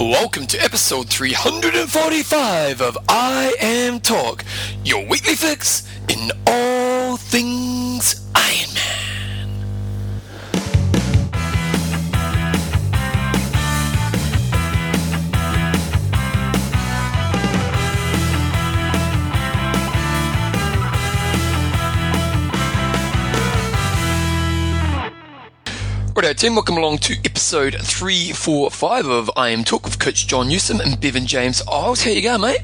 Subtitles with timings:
[0.00, 4.44] Welcome to episode 345 of IMTalk,
[4.82, 7.69] your weekly fix in all things
[26.20, 31.24] Righto, team, welcome along to episode 345 of IMTalk with Coach John Newsom and Bevan
[31.24, 32.02] James Eyles.
[32.04, 32.60] How you going, mate?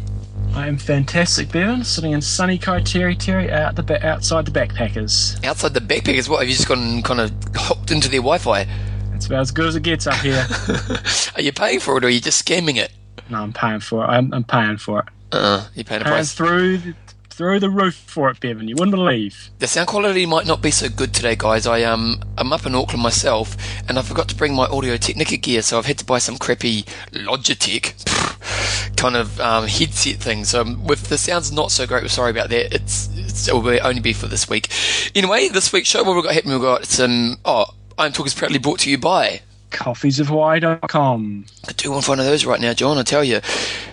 [0.55, 1.83] I am fantastic, Bevan.
[1.83, 5.43] Sitting in sunny Kaiteriteri out the ba- outside the backpackers.
[5.43, 8.67] Outside the backpackers, what, have you just gone kind of hooked into their Wi-Fi?
[9.15, 10.47] It's about as good as it gets up here.
[11.37, 12.93] Are you paying for it or are you just scamming it?
[13.31, 14.09] no, I'm paying for it.
[14.09, 15.07] I'm, I'm paying for it.
[15.33, 16.33] Uh, you're paying a Paying price.
[16.35, 16.95] through the,
[17.37, 18.67] through the roof for it, Bevan.
[18.67, 19.51] You wouldn't believe.
[19.59, 21.67] The sound quality might not be so good today, guys.
[21.67, 23.57] I um I'm up in Auckland myself,
[23.89, 26.39] and I forgot to bring my Audio Technica gear, so I've had to buy some
[26.39, 30.45] crappy Logitech kind of um, headset thing.
[30.45, 32.75] So um, if the sound's not so great, we're sorry about that.
[32.75, 34.71] It's, it's it will be, only be for this week.
[35.15, 37.37] Anyway, this week's show, what we've got happening, we've got some.
[37.45, 37.67] Oh,
[37.99, 39.43] I'm talking is proudly brought to you by.
[39.71, 41.45] Coffeesofhawaii.com.
[41.69, 42.97] I do want one of those right now, John.
[42.97, 43.41] I tell you.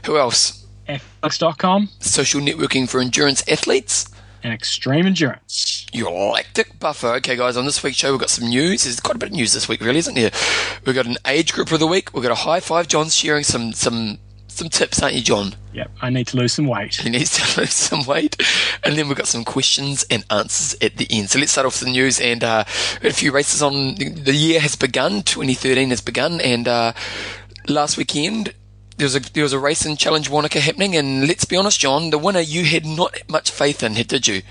[0.05, 0.62] Who else?
[0.87, 4.07] Athlinks.com Social networking for endurance athletes.
[4.43, 5.85] and Extreme Endurance.
[5.93, 7.07] Your lactic buffer.
[7.15, 8.83] Okay, guys, on this week's show, we've got some news.
[8.83, 10.31] There's quite a bit of news this week, really, isn't there?
[10.85, 12.13] We've got an age group of the week.
[12.13, 12.87] We've got a high five.
[12.87, 14.17] John's sharing some some
[14.47, 15.55] some tips, aren't you, John?
[15.73, 16.95] Yep, I need to lose some weight.
[16.95, 18.35] He needs to lose some weight.
[18.83, 21.29] And then we've got some questions and answers at the end.
[21.29, 22.19] So let's start off with the news.
[22.19, 22.63] And uh,
[23.01, 23.95] a few races on.
[23.95, 25.21] The year has begun.
[25.23, 26.41] 2013 has begun.
[26.41, 26.93] And uh,
[27.67, 28.53] last weekend,
[28.97, 30.95] there was a there was a race in Challenge Wanaka happening.
[30.95, 34.41] And let's be honest, John, the winner you had not much faith in, did you?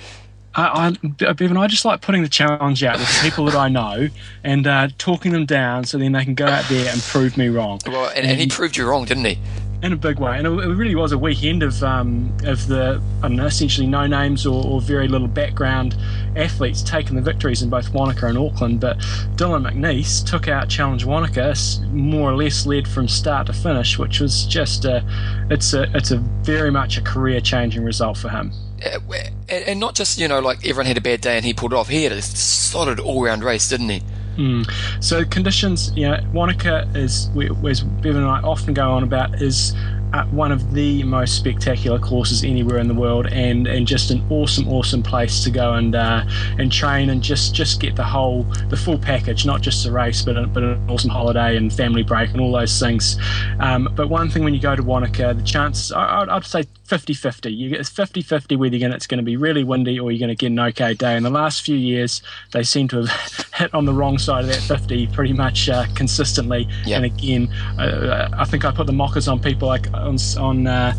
[0.55, 4.09] I, I, Bevan, I just like putting the challenge out to people that I know
[4.45, 7.49] and uh, talking them down so then they can go out there and prove me
[7.49, 7.81] wrong.
[7.87, 9.39] Well, and, and he proved you wrong, didn't he?
[9.83, 10.39] In a big way.
[10.39, 14.81] And it, really was a weekend of um, of the essentially no names or, or
[14.81, 15.97] very little background
[16.37, 18.79] athletes taking the victories in both Wanaka and Auckland.
[18.79, 18.99] But
[19.35, 21.57] Dylan McNeice took out Challenge Wanaka,
[21.91, 25.05] more or less led from start to finish, which was just a
[25.51, 28.53] it's a it's a very much a career changing result for him.
[28.85, 28.99] Uh,
[29.49, 31.73] and, and not just you know like everyone had a bad day and he pulled
[31.73, 31.89] it off.
[31.89, 34.03] He had a solid all round race, didn't he?
[35.01, 37.29] So conditions, you know, Wanaka is,
[37.67, 39.75] as Bevan and I often go on about, is
[40.13, 44.23] uh, one of the most spectacular courses anywhere in the world, and, and just an
[44.31, 46.23] awesome, awesome place to go and uh,
[46.59, 50.23] and train and just, just get the whole, the full package, not just a race,
[50.23, 53.17] but a, but an awesome holiday and family break and all those things.
[53.61, 56.65] Um, but one thing when you go to Wanaka, the chances, I, I'd, I'd say
[56.89, 57.57] 50-50.
[57.57, 60.19] You get it's 50-50 whether you're gonna, it's going to be really windy or you're
[60.19, 61.17] going to get an okay day.
[61.17, 62.23] In the last few years,
[62.53, 65.87] they seem to have hit on the wrong side of that 50 pretty much uh,
[65.95, 66.69] consistently.
[66.87, 66.97] Yep.
[66.97, 70.95] And again, uh, I think I put the mockers on people like on on uh,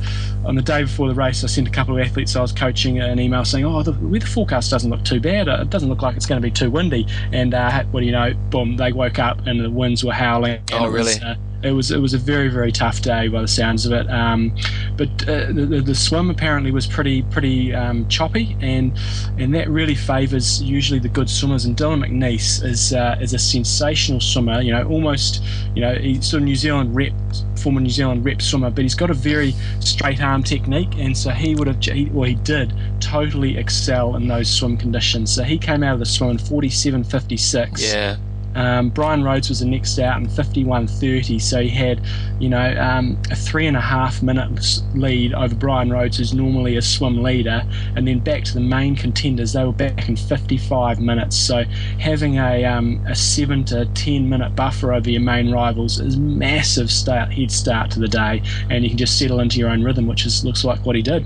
[0.46, 1.44] on the day before the race.
[1.44, 4.26] I sent a couple of athletes I was coaching an email saying, "Oh, the weather
[4.26, 5.48] forecast doesn't look too bad.
[5.48, 8.12] It doesn't look like it's going to be too windy." And uh, what do you
[8.12, 8.34] know?
[8.50, 8.78] Boom!
[8.78, 10.56] They woke up and the winds were howling.
[10.56, 11.32] and Oh, it was, really?
[11.32, 14.10] uh, it was it was a very very tough day by the sounds of it.
[14.10, 14.56] Um,
[14.98, 18.98] but uh, the, the, swim apparently was pretty pretty um, choppy, and
[19.38, 21.66] and that really favours usually the good swimmers.
[21.66, 24.62] And Dylan McNeice is uh, is a sensational swimmer.
[24.62, 25.42] You know, almost
[25.76, 27.14] you know he's sort of New Zealand rep
[27.58, 31.32] former New Zealand rep swimmer, but he's got a very straight arm technique, and so
[31.32, 35.34] he would have he, well he did totally excel in those swim conditions.
[35.34, 37.94] So he came out of the swim in 47.56.
[37.94, 38.18] Yeah.
[38.56, 42.02] Um, Bryan Rhodes was the next out in 51.30, so he had,
[42.40, 46.78] you know, um, a three and a half minutes lead over Bryan Rhodes, who's normally
[46.78, 47.64] a swim leader,
[47.96, 49.54] and then back to the main contenders.
[49.54, 51.64] They were back in 55 minutes, so
[52.00, 56.92] having a um, a seven to 10 minute buffer over your main rivals is massive
[56.92, 60.08] start head start to the day, and you can just settle into your own rhythm,
[60.08, 61.26] which is looks like what he did.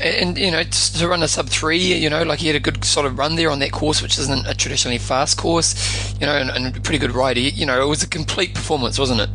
[0.00, 2.84] And you know, to run a sub three, you know, like he had a good
[2.84, 6.36] sort of run there on that course, which isn't a traditionally fast course, you know,
[6.36, 7.36] and, and a pretty good ride.
[7.36, 9.30] You know, it was a complete performance, wasn't it?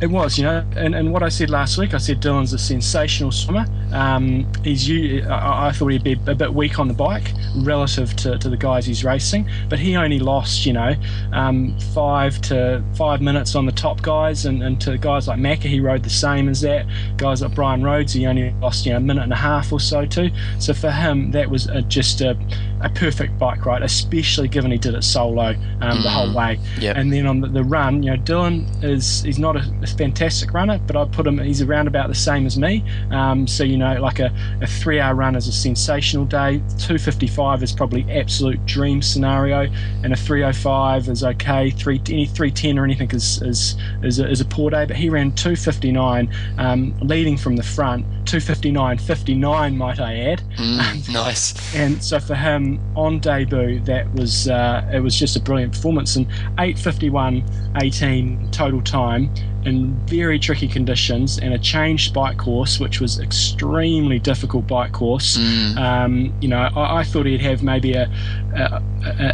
[0.00, 2.58] It was, you know, and, and what I said last week, I said Dylan's a
[2.58, 3.66] sensational swimmer.
[3.92, 4.88] Um, he's
[5.26, 8.56] I, I thought he'd be a bit weak on the bike relative to, to the
[8.56, 10.94] guys he's racing, but he only lost, you know,
[11.32, 15.62] um, five to five minutes on the top guys, and, and to guys like Macca,
[15.64, 16.86] he rode the same as that.
[17.16, 19.80] Guys like Bryan Rhodes, he only lost, you know, a minute and a half or
[19.80, 20.30] so too.
[20.60, 22.38] So for him, that was a, just a,
[22.82, 26.60] a perfect bike ride, especially given he did it solo um, the whole way.
[26.78, 26.96] Yep.
[26.96, 30.78] And then on the, the run, you know, Dylan is he's not a fantastic runner,
[30.86, 32.84] but I put him he's around about the same as me.
[33.10, 36.58] Um, so you know, like a, a three hour run is a sensational day.
[36.78, 39.70] 255 is probably absolute dream scenario,
[40.02, 41.70] and a 305 is okay.
[41.70, 44.84] Three any 310 or anything is is is a, is a poor day.
[44.86, 48.04] But he ran 259, um, leading from the front.
[48.28, 50.42] 259 59 might I add.
[50.56, 51.74] Mm, nice.
[51.74, 56.16] And so for him on debut that was uh, it was just a brilliant performance.
[56.16, 56.26] And
[56.58, 57.44] 851
[57.80, 59.32] 18 total time
[59.64, 65.36] in very tricky conditions and a changed bike course which was extremely difficult bike course.
[65.38, 65.76] Mm.
[65.78, 68.10] um, you know I, I, thought he'd have maybe a,
[68.54, 68.82] a,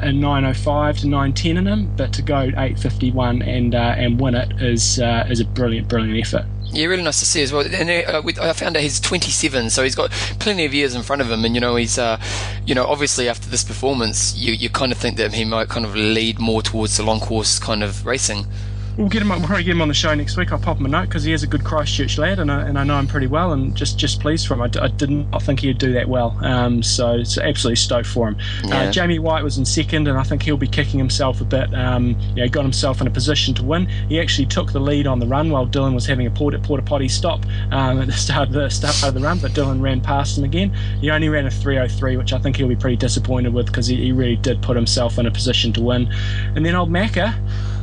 [0.03, 4.63] a, 905 to 910 in him but to go 851 and uh, and win it
[4.63, 7.65] is uh, is a brilliant brilliant effort yeah, really nice to see as well.
[7.67, 11.03] And uh, with, I found out he's 27, so he's got plenty of years in
[11.03, 11.45] front of him.
[11.45, 12.21] And you know, he's, uh,
[12.67, 15.87] you know, obviously after this performance, you you kind of think that he might kind
[15.87, 18.47] of lead more towards the long course kind of racing.
[18.97, 19.29] We'll get him.
[19.31, 20.53] We'll probably get him on the show next week.
[20.53, 22.79] I'll pop him a note because he is a good Christchurch lad, and I, and
[22.79, 24.63] I know him pretty well, and just just pleased for him.
[24.63, 28.29] I, I didn't I think he'd do that well, um, so it's absolutely stoked for
[28.29, 28.37] him.
[28.37, 28.83] Uh, yeah.
[28.83, 31.75] Uh, Jamie White was in second, and I think he'll be kicking himself a bit.
[31.75, 33.87] Um, you know, got himself in a position to win.
[34.09, 36.85] He actually took the lead on the run while Dylan was having a porta, porta
[36.85, 40.03] potty stop um, at the start of the start of the run, but Dylan ran
[40.03, 40.73] past him again.
[41.01, 43.97] He only ran a 3:03, which I think he'll be pretty disappointed with because he,
[43.97, 46.07] he really did put himself in a position to win.
[46.55, 47.35] And then old Macca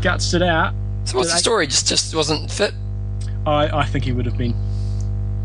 [0.02, 0.74] guts it out
[1.06, 1.68] so what's the story?
[1.68, 2.74] Just just wasn't fit.
[3.46, 4.56] I, I think he would have been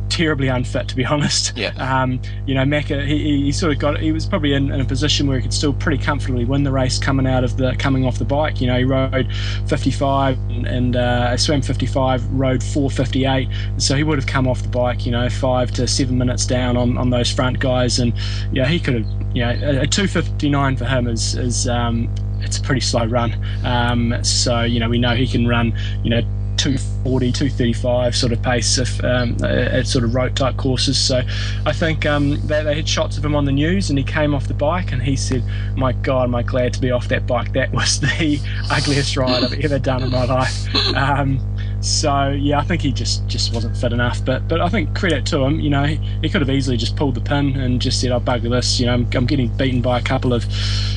[0.09, 1.57] terribly unfit, to be honest.
[1.57, 1.73] Yeah.
[1.77, 4.85] Um, you know, Macca, he, he, sort of got, he was probably in, in, a
[4.85, 8.07] position where he could still pretty comfortably win the race coming out of the, coming
[8.07, 8.61] off the bike.
[8.61, 9.33] You know, he rode
[9.67, 13.49] 55 and, and uh, swam 55, rode 458.
[13.79, 16.77] So he would have come off the bike, you know, five to seven minutes down
[16.77, 17.99] on, on those front guys.
[17.99, 18.13] And,
[18.53, 22.09] yeah, he could have, you know, a, a 259 for him is, is um,
[22.41, 23.35] it's a pretty slow run.
[23.65, 26.23] Um, so you know we know he can run you know
[26.57, 30.99] 240, 235 sort of pace if, um, at sort of rope type courses.
[30.99, 31.23] So
[31.65, 34.35] I think um, they, they, had shots of him on the news and he came
[34.35, 35.45] off the bike and he said,
[35.77, 37.53] My God, am I glad to be off that bike.
[37.53, 38.41] That was the
[38.71, 40.75] ugliest ride I've ever done in my life.
[40.95, 41.41] Um,
[41.81, 44.25] so yeah, I think he just just wasn't fit enough.
[44.25, 45.61] But but I think credit to him.
[45.61, 48.21] You know, he, he could have easily just pulled the pin and just said, "I'll
[48.21, 50.45] bugger this." You know, I'm, I'm, getting beaten by a couple of,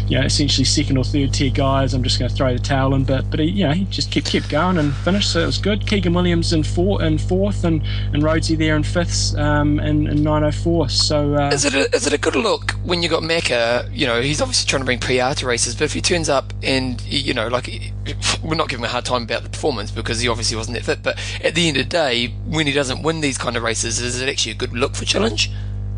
[0.08, 1.94] you know, essentially second or third tier guys.
[1.94, 3.04] I'm just going to throw the towel in.
[3.04, 5.34] But but he, you know, he just kept kept going and finished.
[5.34, 5.86] So it was good.
[5.86, 7.82] Keegan Williams in four in fourth and
[8.14, 10.90] and Rhodesy there in fifth um, in, in 904.
[10.90, 13.90] So uh, is it a, is it a good look when you got Macca?
[13.94, 16.54] You know, he's obviously trying to bring PR to races, but if he turns up
[16.64, 17.70] and you know, like
[18.44, 20.84] we're not giving him a hard time about the performance because he obviously wasn't that
[20.84, 21.04] fit.
[21.04, 24.00] But at the end of the day, when he doesn't win these kind of races,
[24.00, 25.52] is it actually a good look for Challenge?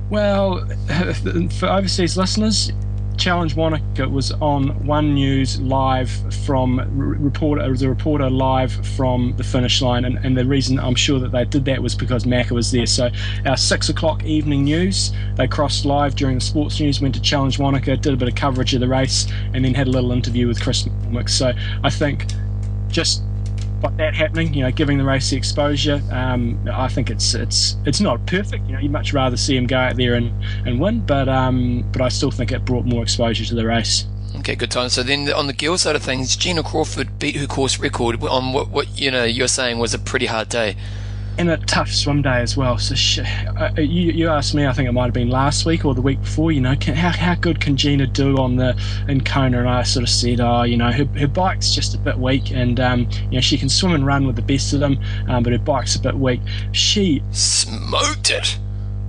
[0.09, 0.67] Well,
[1.59, 2.71] for overseas listeners,
[3.17, 6.09] Challenge Wanaka was on One News live
[6.43, 11.19] from reporter the reporter live from the finish line, and, and the reason I'm sure
[11.19, 12.87] that they did that was because Macca was there.
[12.87, 13.11] So
[13.45, 17.59] our six o'clock evening news, they crossed live during the sports news, went to Challenge
[17.59, 20.47] Wanaka, did a bit of coverage of the race, and then had a little interview
[20.47, 21.29] with Chris McCormick.
[21.29, 21.53] So
[21.83, 22.25] I think
[22.89, 23.21] just
[23.81, 27.75] by that happening, you know, giving the race the exposure, um, I think it's it's
[27.85, 28.65] it's not perfect.
[28.67, 30.31] You know, you'd much rather see him go out there and,
[30.65, 34.05] and win, but um, but I still think it brought more exposure to the race.
[34.37, 34.89] Okay, good time.
[34.89, 38.53] So then on the girl side of things, Gina Crawford beat her course record on
[38.53, 40.75] what, what you know you're saying was a pretty hard day
[41.49, 42.77] a tough swim day as well.
[42.77, 45.85] So uh, uh, you, you asked me, I think it might have been last week
[45.85, 46.51] or the week before.
[46.51, 49.59] You know, can, how how good can Gina do on the in Kona?
[49.59, 52.51] And I sort of said, oh, you know, her, her bike's just a bit weak,
[52.51, 55.43] and um, you know she can swim and run with the best of them, um,
[55.43, 56.41] but her bike's a bit weak.
[56.71, 58.57] She smoked it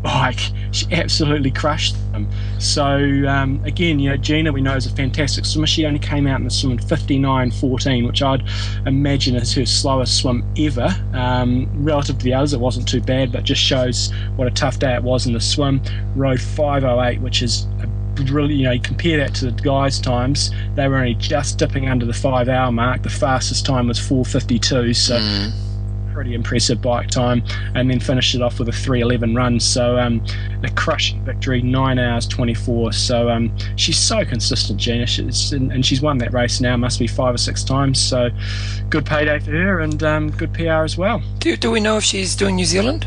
[0.05, 0.39] like
[0.73, 2.29] she absolutely crushed them.
[2.59, 2.97] So
[3.29, 5.67] um, again, you know, Gina we know is a fantastic swimmer.
[5.67, 8.43] She only came out in the swim 59.14, which I'd
[8.87, 10.89] imagine is her slowest swim ever.
[11.13, 14.79] Um, relative to the others, it wasn't too bad, but just shows what a tough
[14.79, 15.83] day it was in the swim.
[16.17, 17.67] Rode 508, which is
[18.31, 21.89] really, you know, you compare that to the guys' times, they were only just dipping
[21.89, 23.03] under the five hour mark.
[23.03, 24.95] The fastest time was 452.
[24.95, 25.19] So.
[25.19, 25.53] Mm
[26.13, 27.43] pretty impressive bike time,
[27.75, 29.59] and then finished it off with a 3:11 run.
[29.61, 30.25] So um,
[30.63, 32.93] a crushing victory, nine hours 24.
[32.93, 36.99] So um, she's so consistent, Gina, she's, and, and, she's won that race now, must
[36.99, 38.01] be five or six times.
[38.01, 38.31] So
[38.91, 41.23] good payday for her, and um, good PR as well.
[41.39, 43.07] Do do we know if she's doing New Zealand?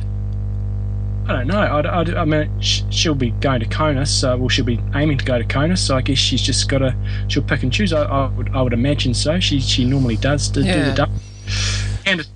[1.28, 1.60] I don't know.
[1.60, 5.26] I, I, I, mean, she'll be going to Kona, so well, she'll be aiming to
[5.26, 5.76] go to Kona.
[5.76, 6.96] So I guess she's just got to.
[7.28, 7.94] She'll pick and choose.
[7.94, 9.40] I, I would, I would imagine so.
[9.40, 10.76] She, she normally does do, yeah.
[10.76, 11.14] do the double.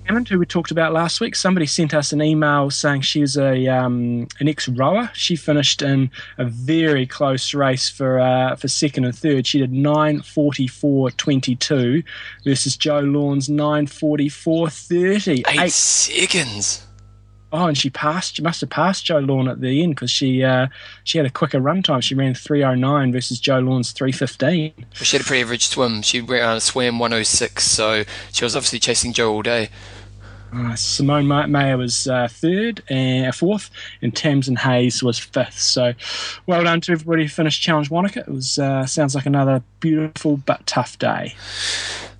[0.04, 3.36] Hammond, who we talked about last week, somebody sent us an email saying she was
[3.36, 5.10] a um, an ex rower.
[5.14, 9.46] She finished in a very close race for uh, for second and third.
[9.46, 12.02] She did nine forty four twenty two
[12.44, 15.44] versus Jo Lawn's nine forty four thirty.
[15.48, 16.86] Eight, Eight seconds.
[17.52, 18.36] Oh, and she passed.
[18.36, 20.68] She must have passed Jo Lawn at the end because she uh,
[21.04, 22.00] she had a quicker run time.
[22.00, 24.72] She ran 309 versus Jo Lawn's 315.
[24.76, 26.02] Well, she had a pretty average swim.
[26.02, 29.68] She ran, uh, swam 106, so she was obviously chasing Joe all day.
[30.52, 33.70] Uh, Simone Maier was uh, third and uh, fourth,
[34.02, 35.58] and Tamsin Hayes was fifth.
[35.58, 35.94] So,
[36.46, 38.20] well done to everybody who finished Challenge Wanaka.
[38.20, 41.34] It was uh, sounds like another beautiful but tough day.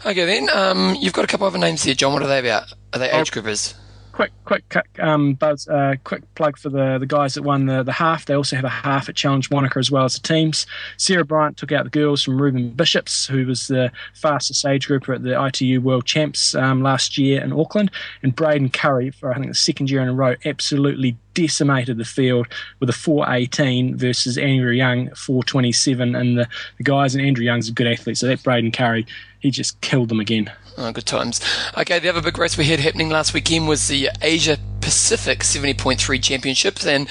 [0.07, 2.13] Okay, then um, you've got a couple other names here, John.
[2.13, 2.73] What are they about?
[2.93, 3.75] Are they age oh, groupers?
[4.12, 4.64] Quick, quick
[4.99, 8.26] um, buzz, uh, quick plug for the, the guys that won the, the half.
[8.26, 10.67] They also have a half at Challenge Wanaka as well as the teams.
[10.97, 15.14] Sarah Bryant took out the girls from Reuben Bishops, who was the fastest age grouper
[15.14, 17.90] at the ITU World Champs um, last year in Auckland,
[18.23, 22.05] and Braden Currie for I think the second year in a row absolutely decimated the
[22.05, 22.49] field
[22.81, 26.49] with a 418 versus Andrew Young 427, and the,
[26.79, 29.07] the guys and Andrew Young's a good athlete, so that Braden Currie
[29.40, 30.50] he just killed them again.
[30.83, 31.43] Oh, good times.
[31.77, 36.23] Okay, the other big race we had happening last weekend was the Asia Pacific 70.3
[36.23, 37.07] Championships, and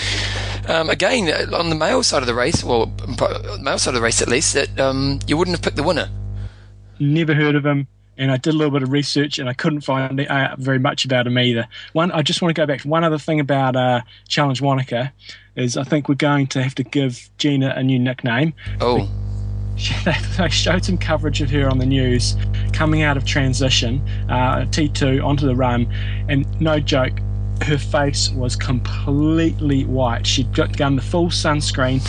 [0.67, 2.91] um, again on the male side of the race, well,
[3.61, 6.09] male side of the race at least, that um, you wouldn't have picked the winner.
[6.99, 9.81] Never heard of him, and I did a little bit of research, and I couldn't
[9.81, 11.67] find uh, very much about him either.
[11.93, 15.13] One, I just want to go back to one other thing about uh, Challenge Wanaka
[15.55, 18.55] is I think we're going to have to give Gina a new nickname.
[18.81, 19.07] Oh
[20.37, 22.35] they showed some coverage of her on the news
[22.73, 25.91] coming out of transition, uh, T2 onto the run,
[26.27, 27.13] and no joke,
[27.61, 30.25] her face was completely white.
[30.25, 32.01] She'd got done the full sunscreen,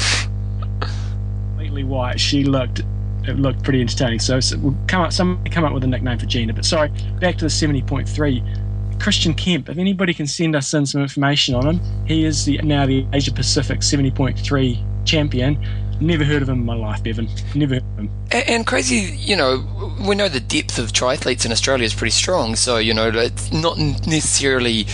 [0.80, 2.20] completely white.
[2.20, 2.82] She looked
[3.28, 4.18] it looked pretty entertaining.
[4.18, 6.54] So, so we'll come up, somebody come up with a nickname for Gina.
[6.54, 9.00] But sorry, back to the 70.3.
[9.00, 12.58] Christian Kemp, if anybody can send us in some information on him, he is the,
[12.58, 15.58] now the Asia Pacific 70.3 champion.
[16.00, 17.28] Never heard of him in my life, Bevan.
[17.54, 18.10] Never heard of him.
[18.32, 19.64] And, and, crazy, you know,
[20.06, 22.56] we know the depth of triathletes in Australia is pretty strong.
[22.56, 24.86] So, you know, it's not necessarily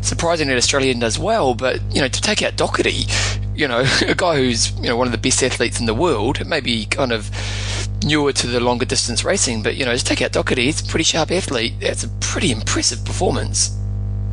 [0.00, 3.08] surprising that Australian does well, but, you know, to take out Docherty,
[3.56, 6.44] you know, a guy who's, you know, one of the best athletes in the world,
[6.46, 7.30] maybe kind of
[8.04, 10.90] newer to the longer distance racing, but, you know, to take out Docherty, he's a
[10.90, 11.74] pretty sharp athlete.
[11.80, 13.78] That's a pretty impressive performance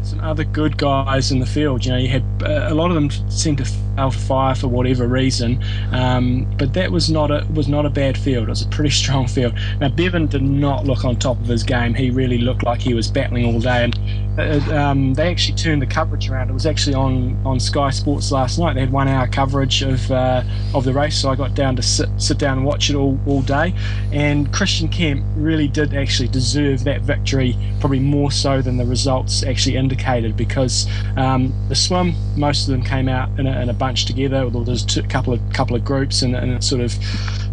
[0.05, 1.86] some other good guys in the field.
[1.86, 5.07] You know, you had uh, a lot of them seemed to to fire for whatever
[5.07, 8.47] reason, um, but that was not a was not a bad field.
[8.47, 9.53] It was a pretty strong field.
[9.79, 11.93] Now Bevan did not look on top of his game.
[11.93, 13.99] He really looked like he was battling all day, and
[14.37, 16.49] uh, um, they actually turned the coverage around.
[16.49, 18.73] It was actually on, on Sky Sports last night.
[18.73, 21.81] They had one hour coverage of uh, of the race, so I got down to
[21.81, 23.73] sit, sit down and watch it all, all day.
[24.11, 29.43] And Christian Kemp really did actually deserve that victory, probably more so than the results
[29.43, 33.73] actually indicated, because um, the swim, most of them came out in a, in a
[33.86, 34.50] bunch together.
[34.50, 36.92] There was a couple of couple of groups, and, and it sort of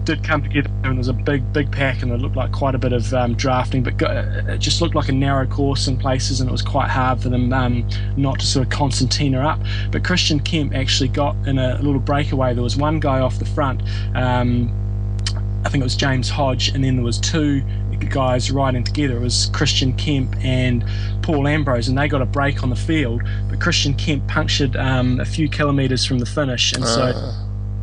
[0.05, 2.75] did come together and there was a big big pack and it looked like quite
[2.75, 6.41] a bit of um, drafting but it just looked like a narrow course in places
[6.41, 9.61] and it was quite hard for them um, not to sort of concertina up
[9.93, 13.45] but Christian Kemp actually got in a little breakaway there was one guy off the
[13.45, 13.81] front
[14.17, 14.73] um,
[15.65, 17.63] I think it was James Hodge and then there was two
[18.11, 19.17] guys riding together.
[19.17, 20.85] It was Christian Kemp and
[21.23, 23.23] Paul Ambrose, and they got a break on the field.
[23.49, 26.87] But Christian Kemp punctured um, a few kilometres from the finish, and uh.
[26.87, 27.33] so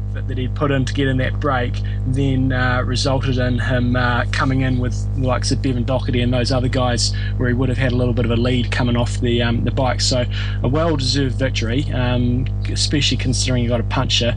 [0.09, 1.73] effort that he'd put in to get in that break
[2.07, 6.33] then uh, resulted in him uh, coming in with the likes of Bevan Docherty and
[6.33, 8.95] those other guys where he would have had a little bit of a lead coming
[8.95, 10.01] off the um, the bike.
[10.01, 10.25] So
[10.63, 14.35] a well-deserved victory, um, especially considering he got a puncher.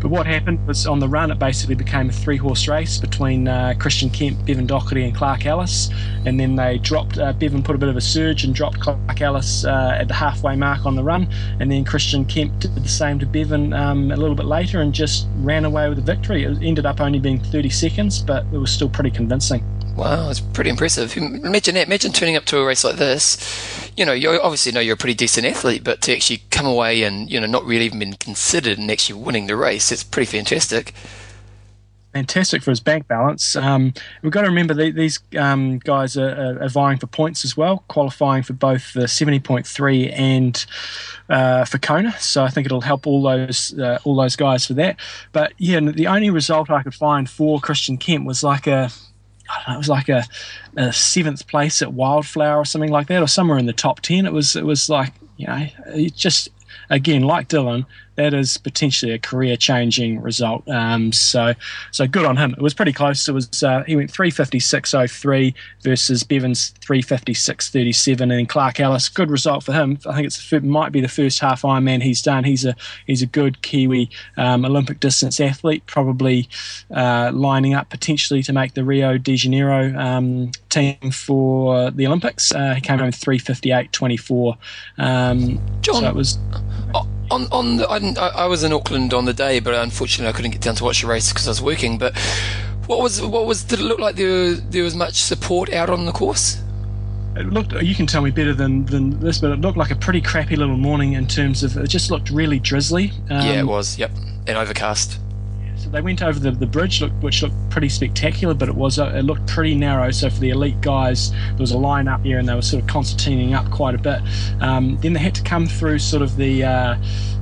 [0.00, 3.74] But what happened was on the run it basically became a three-horse race between uh,
[3.78, 5.90] Christian Kemp, Bevan Docherty and Clark Ellice
[6.26, 9.20] and then they dropped uh, Bevan put a bit of a surge and dropped Clark
[9.20, 11.28] Ellice uh, at the halfway mark on the run
[11.60, 14.92] and then Christian Kemp did the same to Bevan um, a little bit later and
[14.92, 16.44] just ran away with the victory.
[16.44, 19.64] It ended up only being 30 seconds, but it was still pretty convincing.
[19.96, 21.16] Wow, it's pretty impressive.
[21.16, 21.86] Imagine that.
[21.86, 23.92] Imagine turning up to a race like this.
[23.96, 27.04] You know, you obviously know you're a pretty decent athlete, but to actually come away
[27.04, 30.30] and you know not really even been considered and actually winning the race, it's pretty
[30.30, 30.92] fantastic
[32.14, 33.56] fantastic for his bank balance.
[33.56, 33.92] Um,
[34.22, 37.84] we've got to remember that these um, guys are, are, vying for points as well,
[37.88, 40.64] qualifying for both the 70.3 and
[41.28, 42.12] uh, for Kona.
[42.20, 44.98] So I think it'll help all those uh, all those guys for that.
[45.32, 48.90] But yeah, the only result I could find for Christian Kemp was like a
[49.68, 50.24] Know, it was like a,
[50.76, 54.24] a, seventh place at Wildflower or something like that, or somewhere in the top ten.
[54.24, 55.66] It was it was like you know,
[56.14, 56.48] just
[56.88, 57.84] again like Dylan,
[58.16, 60.68] that is potentially a career-changing result.
[60.68, 61.54] Um, so,
[61.90, 62.52] so good on him.
[62.52, 63.28] It was pretty close.
[63.28, 69.64] It was uh, he went 356.03 versus Bevan's 356.37, and then Clark Ellice, good result
[69.64, 69.98] for him.
[70.06, 72.44] I think it's might be the first half Ironman he's done.
[72.44, 76.48] He's a he's a good Kiwi um, Olympic distance athlete, probably
[76.94, 82.52] uh, lining up potentially to make the Rio de Janeiro um, team for the Olympics.
[82.52, 84.56] Uh, he came home 358.24.
[84.98, 86.38] Um, John, so it was
[87.30, 90.50] on on the, I, I, was in Auckland on the day, but unfortunately I couldn't
[90.50, 91.98] get down to watch the race because I was working.
[91.98, 92.16] But
[92.86, 96.04] what was what was did it look like there there was much support out on
[96.04, 96.60] the course?
[97.36, 97.72] It looked.
[97.72, 100.54] You can tell me better than, than this, but it looked like a pretty crappy
[100.54, 101.88] little morning in terms of it.
[101.88, 103.10] Just looked really drizzly.
[103.28, 103.98] Um, yeah, it was.
[103.98, 104.12] Yep,
[104.46, 105.18] and overcast.
[105.90, 109.22] They went over the, the bridge, which looked pretty spectacular, but it was uh, it
[109.22, 110.10] looked pretty narrow.
[110.10, 112.82] So for the elite guys, there was a line up here, and they were sort
[112.82, 114.20] of concertining up quite a bit.
[114.60, 116.96] Um, then they had to come through sort of the uh,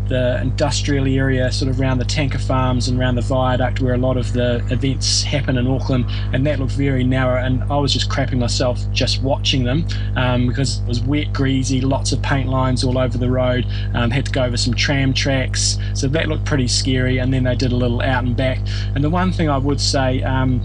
[0.09, 3.99] the industrial area, sort of around the tanker farms and around the viaduct where a
[3.99, 7.43] lot of the events happen in Auckland, and that looked very narrow.
[7.43, 11.81] And I was just crapping myself just watching them um, because it was wet, greasy,
[11.81, 13.67] lots of paint lines all over the road.
[13.95, 17.19] Um, had to go over some tram tracks, so that looked pretty scary.
[17.19, 18.59] And then they did a little out and back.
[18.95, 20.23] And the one thing I would say.
[20.23, 20.61] Um,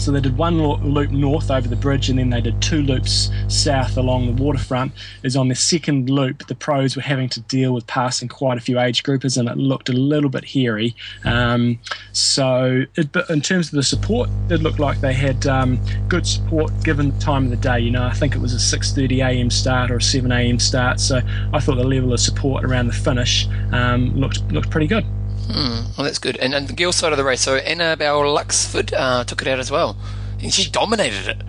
[0.00, 3.30] so they did one loop north over the bridge and then they did two loops
[3.48, 4.92] south along the waterfront.
[5.22, 8.60] Is on the second loop, the pros were having to deal with passing quite a
[8.60, 10.94] few age groupers and it looked a little bit hairy.
[11.24, 11.78] Um,
[12.12, 15.78] so, it, in terms of the support, it looked like they had um,
[16.08, 17.80] good support given the time of the day.
[17.80, 19.50] You know, I think it was a 6:30 a.m.
[19.50, 20.58] start or a 7 a.m.
[20.58, 21.00] start.
[21.00, 21.20] So
[21.52, 25.04] I thought the level of support around the finish um, looked looked pretty good.
[25.50, 26.36] Hmm, well, that's good.
[26.36, 29.58] And, and the girls' side of the race, so Annabel Luxford uh, took it out
[29.58, 29.96] as well.
[30.42, 31.42] And she dominated it.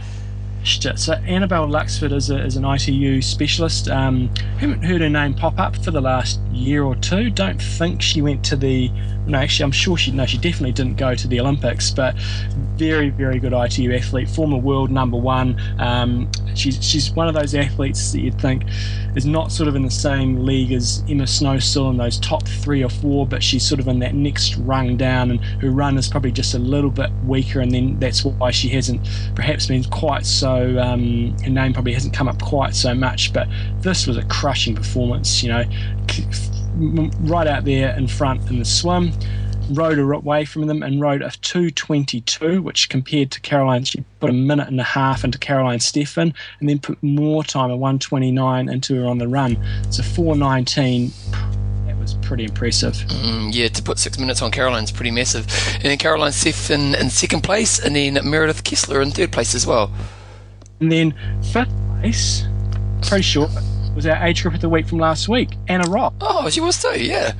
[0.63, 3.89] So Annabel Luxford is, a, is an ITU specialist.
[3.89, 7.29] Um, haven't heard her name pop up for the last year or two.
[7.29, 8.89] Don't think she went to the.
[9.29, 10.11] No, actually, I'm sure she.
[10.11, 11.91] No, she definitely didn't go to the Olympics.
[11.91, 12.15] But
[12.77, 15.59] very, very good ITU athlete, former world number one.
[15.79, 18.63] Um, she's she's one of those athletes that you'd think
[19.15, 22.47] is not sort of in the same league as Emma Snow still in those top
[22.47, 25.97] three or four, but she's sort of in that next rung down, and her run
[25.97, 29.83] is probably just a little bit weaker, and then that's why she hasn't perhaps been
[29.85, 30.79] quite so.
[30.79, 33.47] Um, her name probably hasn't come up quite so much, but
[33.81, 35.43] this was a crushing performance.
[35.43, 35.63] You know,
[36.79, 39.11] right out there in front in the swim
[39.71, 44.33] rode away from them and rode a 222, which compared to Caroline, she put a
[44.33, 48.95] minute and a half into Caroline Steffen and then put more time, a 129, into
[48.95, 49.57] her on the run.
[49.91, 51.11] So 419
[51.85, 52.93] That was pretty impressive.
[52.93, 55.47] Mm, yeah, to put six minutes on Caroline's pretty massive.
[55.75, 59.53] And then Caroline Steffen in, in second place, and then Meredith Kessler in third place
[59.55, 59.91] as well.
[60.79, 61.13] And then
[61.51, 62.43] fifth place,
[63.01, 63.49] pretty sure,
[63.95, 66.13] was our age group of the week from last week, Anna Rock.
[66.21, 67.33] Oh, she was too, yeah.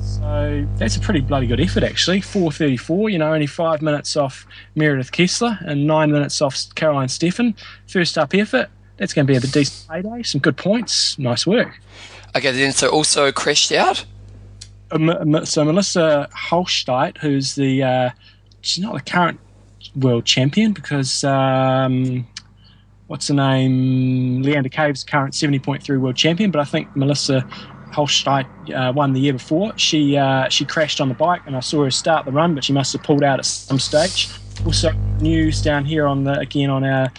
[0.00, 2.20] So that's a pretty bloody good effort, actually.
[2.20, 7.54] 4.34, you know, only five minutes off Meredith Kessler and nine minutes off Caroline Steffen.
[7.86, 8.70] First up effort.
[8.96, 10.22] That's going to be a decent payday.
[10.22, 11.18] Some good points.
[11.18, 11.80] Nice work.
[12.34, 14.04] Okay, then so also crashed out?
[14.90, 18.10] Um, so Melissa Hauschildt, who's the, uh,
[18.60, 19.40] she's not the current
[19.96, 22.26] world champion because, um,
[23.06, 24.42] what's her name?
[24.42, 27.46] Leanda Cave's current 70.3 world champion, but I think Melissa
[27.92, 29.76] Hauschildt uh, won the year before.
[29.78, 32.64] She uh, she crashed on the bike, and I saw her start the run, but
[32.64, 34.28] she must have pulled out at some stage.
[34.64, 34.90] Also,
[35.20, 37.10] news down here on the again on our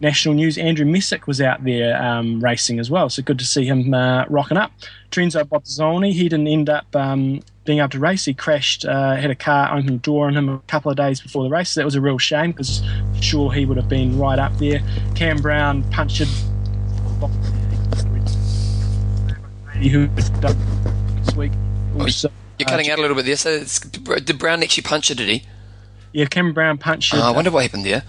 [0.00, 0.58] national news.
[0.58, 4.24] Andrew Messick was out there um, racing as well, so good to see him uh,
[4.28, 4.72] rocking up.
[5.10, 8.24] Terenzo Bozzone, he didn't end up um, being able to race.
[8.24, 11.20] He crashed, uh, had a car open the door on him a couple of days
[11.20, 11.70] before the race.
[11.70, 12.82] So that was a real shame because
[13.20, 14.80] sure he would have been right up there.
[15.14, 16.28] Cam Brown punctured
[19.90, 20.30] who this
[21.36, 21.52] week.
[21.98, 23.36] Also, You're cutting uh, out a little bit there.
[23.36, 23.64] So
[24.18, 25.16] did Brown actually punch it?
[25.16, 25.42] Did he?
[26.12, 27.18] Yeah, Cam Brown punched it.
[27.18, 28.02] Oh, I wonder what happened there.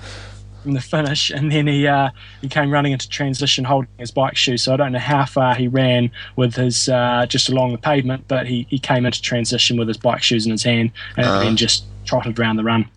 [0.68, 2.10] From the finish, and then he uh,
[2.42, 4.58] he came running into transition holding his bike shoe.
[4.58, 8.26] So I don't know how far he ran with his uh, just along the pavement,
[8.28, 11.40] but he, he came into transition with his bike shoes in his hand and uh.
[11.40, 12.90] then just trotted around the run.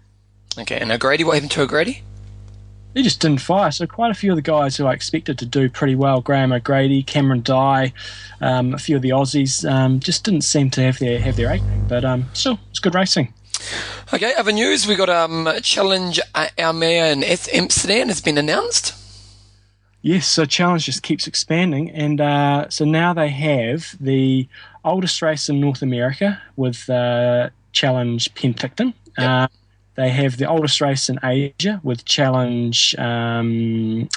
[0.59, 2.03] Okay, and O'Grady, what happened to O'Grady?
[2.93, 3.71] he just didn't fire.
[3.71, 6.53] So quite a few of the guys who I expected to do pretty well, Graham
[6.53, 7.93] O'Grady, Cameron Dye,
[8.41, 11.51] um, a few of the Aussies, um, just didn't seem to have their have their
[11.51, 11.87] acting.
[11.87, 13.33] But um, still, it's good racing.
[14.13, 18.95] Okay, other news: we got um challenge Almere in Amsterdam has been announced.
[20.03, 24.49] Yes, so challenge just keeps expanding, and uh, so now they have the
[24.83, 28.95] oldest race in North America with uh, Challenge Penticton.
[29.19, 29.29] Yep.
[29.29, 29.49] Uh,
[29.97, 34.09] they have the oldest race in Asia with Challenge um,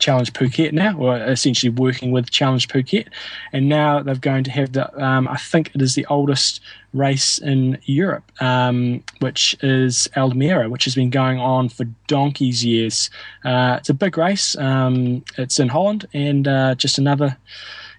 [0.00, 3.06] Challenge Phuket now, or essentially working with Challenge Phuket,
[3.52, 5.02] and now they're going to have the.
[5.02, 6.60] Um, I think it is the oldest
[6.92, 13.10] race in Europe, um, which is Almere, which has been going on for donkey's years.
[13.44, 14.56] Uh, it's a big race.
[14.56, 17.36] Um, it's in Holland, and uh, just another.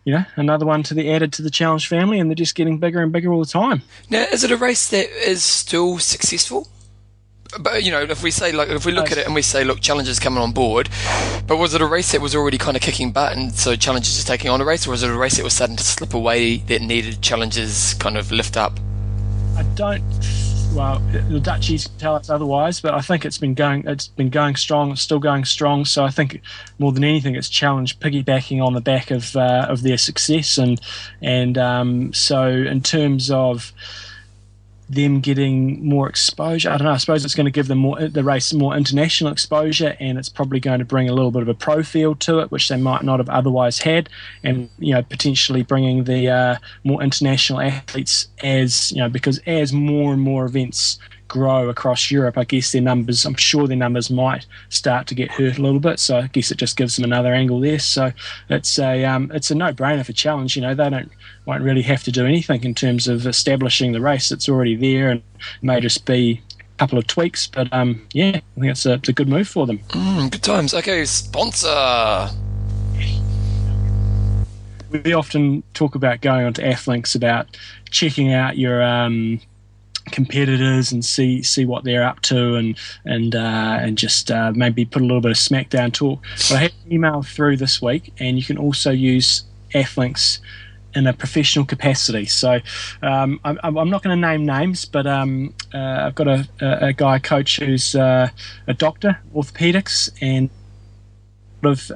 [0.03, 2.79] You know, another one to the added to the challenge family, and they're just getting
[2.79, 3.83] bigger and bigger all the time.
[4.09, 6.67] Now, is it a race that is still successful?
[7.59, 9.63] But you know, if we say like if we look at it and we say,
[9.63, 10.89] look, Challenger's coming on board,
[11.47, 14.15] but was it a race that was already kind of kicking butt, and so Challenger's
[14.15, 16.13] just taking on a race, or was it a race that was starting to slip
[16.13, 18.79] away that needed Challenger's kind of lift up?
[19.57, 20.03] I don't.
[20.73, 23.85] Well, the Dutchies tell us otherwise, but I think it's been going.
[23.85, 24.91] It's been going strong.
[24.91, 25.83] It's still going strong.
[25.83, 26.41] So I think
[26.79, 30.79] more than anything, it's challenge piggybacking on the back of uh, of their success, and
[31.21, 33.73] and um, so in terms of
[34.91, 36.69] them getting more exposure.
[36.69, 36.91] I don't know.
[36.91, 40.29] I suppose it's going to give them more the race more international exposure, and it's
[40.29, 42.77] probably going to bring a little bit of a pro feel to it, which they
[42.77, 44.09] might not have otherwise had,
[44.43, 49.71] and you know potentially bringing the uh, more international athletes as you know because as
[49.71, 50.99] more and more events
[51.31, 55.31] grow across Europe, I guess their numbers, I'm sure their numbers might start to get
[55.31, 55.97] hurt a little bit.
[55.97, 57.79] So I guess it just gives them another angle there.
[57.79, 58.11] So
[58.49, 60.57] it's a um, it's a no brainer for challenge.
[60.57, 61.09] You know, they don't
[61.45, 64.29] won't really have to do anything in terms of establishing the race.
[64.29, 65.23] It's already there and
[65.61, 67.47] may just be a couple of tweaks.
[67.47, 69.79] But um, yeah, I think it's a, it's a good move for them.
[69.89, 70.73] Mm, good times.
[70.73, 72.27] Okay, sponsor.
[74.89, 77.55] We often talk about going onto Athlinks about
[77.89, 79.39] checking out your um,
[80.05, 84.85] competitors and see see what they're up to and and uh, and just uh, maybe
[84.85, 86.21] put a little bit of SmackDown talk.
[86.49, 90.39] But I had an email through this week, and you can also use Athlinks
[90.93, 92.25] in a professional capacity.
[92.25, 92.59] So
[93.01, 96.91] um, I'm, I'm, not going to name names, but um, uh, I've got a, a,
[96.91, 98.29] guy coach who's uh,
[98.67, 100.49] a doctor, orthopedics, and
[101.63, 101.91] of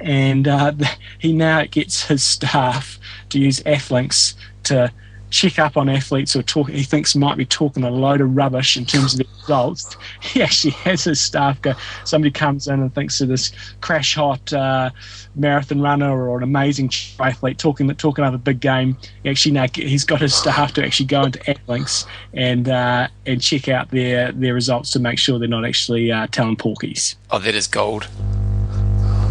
[0.00, 0.72] and uh,
[1.18, 2.98] he now gets his staff
[3.30, 4.92] to use Athlinks to
[5.30, 8.76] check up on athletes who talk, he thinks might be talking a load of rubbish
[8.76, 9.96] in terms of the results.
[10.20, 11.72] He actually has his staff go.
[12.04, 14.90] Somebody comes in and thinks of this crash hot uh,
[15.34, 18.96] marathon runner or an amazing athlete talking talking up a big game.
[19.22, 23.40] He actually now he's got his staff to actually go into Athlinks and uh, and
[23.40, 27.16] check out their their results to make sure they're not actually uh, telling porkies.
[27.30, 28.08] Oh, that is gold.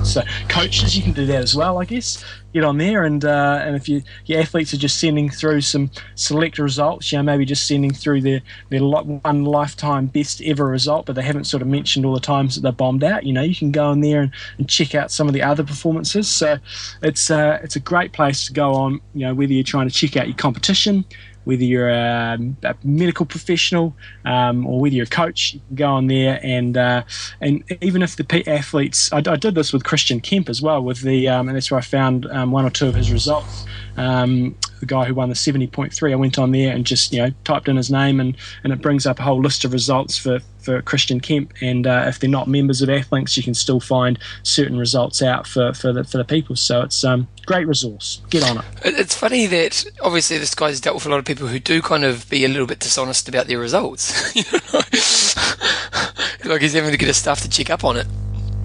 [0.04, 2.24] So coaches, you can do that as well, I guess.
[2.52, 5.92] Get on there, and uh, and if you, your athletes are just sending through some
[6.16, 11.06] select results, you know, maybe just sending through their their one lifetime best ever result,
[11.06, 13.24] but they haven't sort of mentioned all the times that they bombed out.
[13.24, 15.64] You know, you can go in there and, and check out some of the other
[15.64, 16.28] performances.
[16.28, 16.58] So
[17.04, 19.00] it's uh, it's a great place to go on.
[19.14, 21.06] You know, whether you're trying to check out your competition,
[21.50, 25.88] whether you're a, a medical professional um, or whether you're a coach, you can go
[25.88, 27.02] on there and uh,
[27.42, 31.02] and even if the athletes, I, I, did this with Christian Kemp as well with
[31.02, 33.66] the, um, and that's where I found um, one or two of his results.
[34.00, 37.32] Um, the guy who won the 70.3, I went on there and just you know
[37.44, 40.40] typed in his name and, and it brings up a whole list of results for,
[40.62, 41.54] for Christian Kemp.
[41.62, 45.46] And uh, if they're not members of Athlinks, you can still find certain results out
[45.46, 46.56] for, for the for the people.
[46.56, 48.22] So it's um great resource.
[48.30, 48.66] Get on it.
[48.86, 52.06] It's funny that obviously this guy's dealt with a lot of people who do kind
[52.06, 54.34] of be a little bit dishonest about their results.
[56.46, 58.08] like he's having to get his staff to check up on it.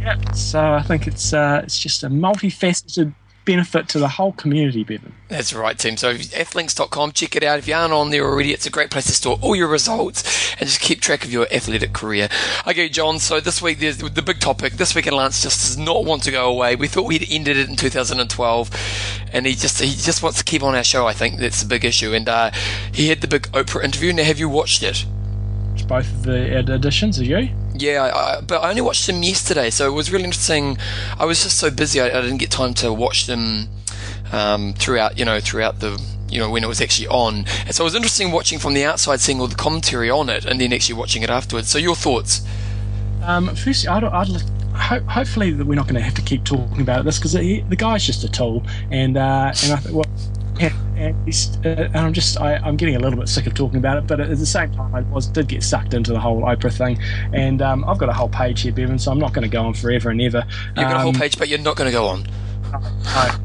[0.01, 4.85] Yeah, so I think it's uh, it's just a multifaceted benefit to the whole community,
[4.85, 5.15] Bevan.
[5.29, 5.97] That's right, team.
[5.97, 7.59] So athlinks.com, check it out.
[7.59, 10.55] If you aren't on there already, it's a great place to store all your results
[10.59, 12.29] and just keep track of your athletic career.
[12.67, 14.75] Okay, John, so this week there's the big topic.
[14.75, 16.77] This week in Lance just does not want to go away.
[16.77, 18.71] We thought we'd ended it in 2012
[19.33, 21.39] and he just he just wants to keep on our show, I think.
[21.39, 22.15] That's the big issue.
[22.15, 22.51] And uh,
[22.93, 24.13] he had the big Oprah interview.
[24.13, 25.05] Now, have you watched it?
[25.89, 27.51] both of the editions, are you?
[27.77, 30.79] Yeah, I, but I only watched them yesterday, so it was really interesting.
[31.19, 33.69] I was just so busy, I, I didn't get time to watch them
[34.33, 37.45] um, throughout, you know, throughout the, you know, when it was actually on.
[37.67, 40.45] And so it was interesting watching from the outside, seeing all the commentary on it,
[40.45, 41.69] and then actually watching it afterwards.
[41.69, 42.47] So your thoughts?
[43.25, 44.29] Um, firstly, I'd, I'd
[44.75, 47.77] ho- hopefully that we're not going to have to keep talking about this because the
[47.77, 50.05] guy's just a tool, and uh, and I think well
[50.61, 53.99] and, uh, and I'm just I, am getting a little bit sick of talking about
[53.99, 56.73] it, but at the same time, I was did get sucked into the whole Oprah
[56.73, 56.99] thing,
[57.33, 59.65] and um, I've got a whole page here, Bevan, so I'm not going to go
[59.65, 60.45] on forever and ever.
[60.69, 62.27] You've got um, a whole um, page, but you're not going to go on.
[63.07, 63.39] I,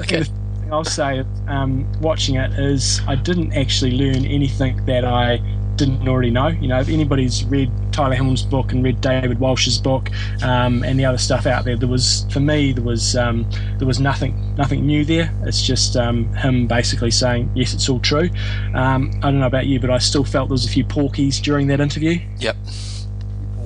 [0.00, 0.24] okay.
[0.70, 5.36] I'll say, um, watching it is I didn't actually learn anything that I
[5.76, 6.48] didn't already know.
[6.48, 10.10] You know, if anybody's read Tyler Hamilton's book and read David Walsh's book
[10.42, 13.86] um, and the other stuff out there, there was for me there was um, there
[13.86, 15.34] was nothing nothing new there.
[15.44, 18.30] It's just um, him basically saying yes, it's all true.
[18.74, 21.40] Um, I don't know about you, but I still felt there was a few porkies
[21.40, 22.18] during that interview.
[22.38, 22.56] Yep.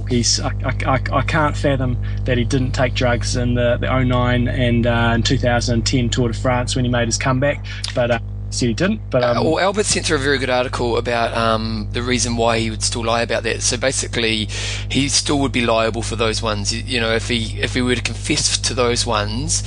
[0.08, 4.48] he's I, I, I can't fathom that he didn't take drugs in the, the 09
[4.48, 7.64] and uh, in 2010 Tour de France when he made his comeback.
[7.94, 8.18] But uh,
[8.50, 9.10] said he didn't.
[9.10, 12.36] But um, uh, well, Albert sent through a very good article about um, the reason
[12.36, 13.62] why he would still lie about that.
[13.62, 14.48] So basically,
[14.90, 16.74] he still would be liable for those ones.
[16.74, 19.62] You know, if he if he were to confess to those ones,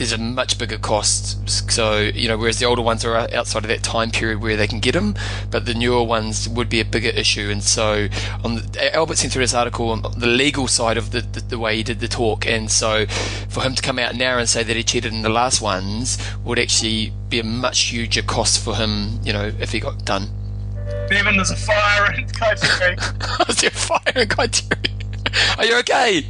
[0.00, 1.70] there's a much bigger cost.
[1.70, 4.66] So you know, whereas the older ones are outside of that time period where they
[4.66, 5.14] can get them,
[5.50, 7.50] but the newer ones would be a bigger issue.
[7.50, 8.08] And so,
[8.42, 11.58] on the, Albert sent through this article on the legal side of the, the, the
[11.58, 13.04] way he did the talk, and so
[13.50, 16.16] for him to come out now and say that he cheated in the last ones
[16.44, 19.20] would actually be a much huger cost for him.
[19.22, 20.28] You know, if he got done.
[21.10, 23.48] Bevan, there's a fire in Kaiteri.
[23.50, 25.58] Is there a fire in Kaiteri?
[25.58, 26.24] Are you okay?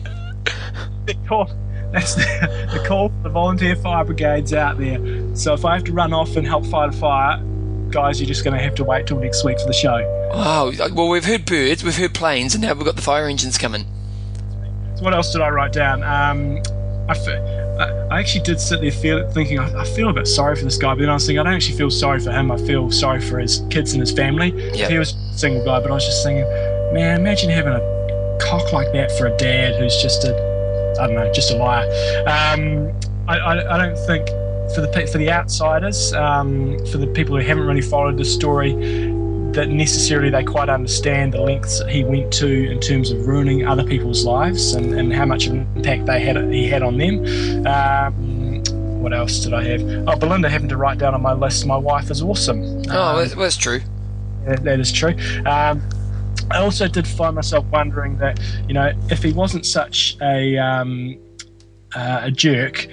[1.92, 4.98] That's the, the call for the volunteer fire brigades out there.
[5.34, 7.42] So if I have to run off and help fight a fire,
[7.90, 9.98] guys, you're just going to have to wait till next week for the show.
[10.32, 13.58] Oh, well, we've heard birds, we've heard planes, and now we've got the fire engines
[13.58, 13.84] coming.
[14.96, 16.02] So what else did I write down?
[16.04, 16.62] Um,
[17.08, 20.64] I, I actually did sit there feel, thinking, I, I, feel a bit sorry for
[20.64, 22.52] this guy, but then I was thinking, I don't actually feel sorry for him.
[22.52, 24.52] I feel sorry for his kids and his family.
[24.76, 24.90] Yep.
[24.90, 26.44] He was a single guy, but I was just thinking,
[26.94, 30.49] man, imagine having a cock like that for a dad who's just a
[31.00, 31.88] I don't know, just a liar.
[32.26, 32.92] Um,
[33.26, 34.28] I, I, I, don't think
[34.74, 38.72] for the for the outsiders, um, for the people who haven't really followed the story,
[39.52, 43.66] that necessarily they quite understand the lengths that he went to in terms of ruining
[43.66, 46.98] other people's lives and, and how much of an impact they had he had on
[46.98, 47.66] them.
[47.66, 48.62] Um,
[49.02, 49.80] what else did I have?
[50.06, 51.64] Oh, Belinda having to write down on my list.
[51.66, 52.82] My wife is awesome.
[52.90, 53.80] Oh, um, that's true.
[54.44, 55.14] that, that is true.
[55.46, 55.82] Um,
[56.50, 61.16] I also did find myself wondering that, you know, if he wasn't such a um,
[61.94, 62.88] uh, a jerk,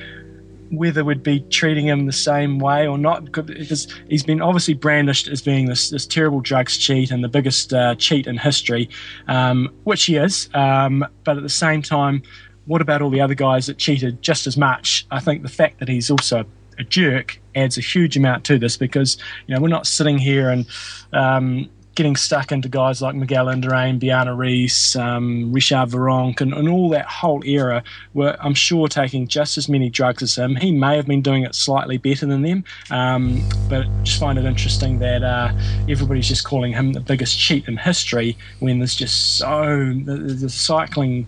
[0.70, 5.28] whether we'd be treating him the same way or not, because he's been obviously brandished
[5.28, 8.90] as being this, this terrible drugs cheat and the biggest uh, cheat in history,
[9.28, 10.50] um, which he is.
[10.54, 12.22] Um, but at the same time,
[12.66, 15.08] what about all the other guys that cheated just as much?
[15.10, 16.46] I think the fact that he's also
[16.78, 19.18] a jerk adds a huge amount to this because
[19.48, 20.68] you know we're not sitting here and
[21.12, 26.70] um, getting stuck into guys like Miguel Indurain, Bjarne Riis, um, Richard Virenque, and, and,
[26.70, 27.84] all that whole era
[28.14, 30.56] were, I'm sure, taking just as many drugs as him.
[30.56, 34.46] He may have been doing it slightly better than them, um, but just find it
[34.46, 35.52] interesting that uh,
[35.90, 40.50] everybody's just calling him the biggest cheat in history when there's just so the, the
[40.50, 41.28] cycling.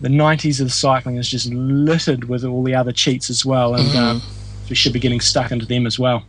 [0.00, 3.74] The 90s of the cycling is just littered with all the other cheats as well,
[3.74, 4.22] and um,
[4.68, 6.24] we should be getting stuck into them as well.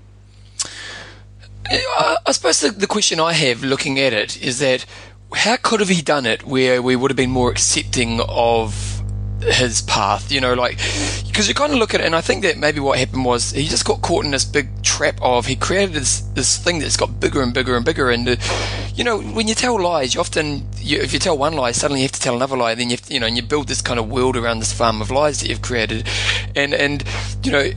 [2.26, 4.86] I suppose the, the question I have looking at it is that
[5.34, 9.02] how could have he done it where we would have been more accepting of
[9.42, 10.78] his path, you know, like,
[11.28, 13.52] because you kind of look at it, and I think that maybe what happened was
[13.52, 16.98] he just got caught in this big trap of he created this, this thing that's
[16.98, 18.12] got bigger and bigger and bigger.
[18.12, 18.36] And, uh,
[18.94, 22.02] you know, when you tell lies, you often, you, if you tell one lie, suddenly
[22.02, 23.68] you have to tell another lie, then you, have to, you know, and you build
[23.68, 26.08] this kind of world around this farm of lies that you've created.
[26.56, 27.04] And, and,
[27.44, 27.72] you know,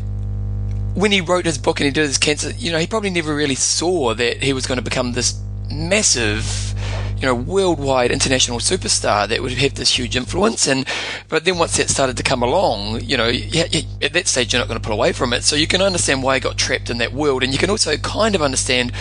[0.95, 3.35] when he wrote his book and he did his cancer, you know, he probably never
[3.35, 6.75] really saw that he was going to become this massive,
[7.17, 10.69] you know, worldwide international superstar that would have this huge influence.
[10.69, 10.87] And
[11.29, 14.69] but then once that started to come along, you know, at that stage you're not
[14.69, 15.43] going to pull away from it.
[15.43, 17.97] So you can understand why he got trapped in that world, and you can also
[17.97, 18.93] kind of understand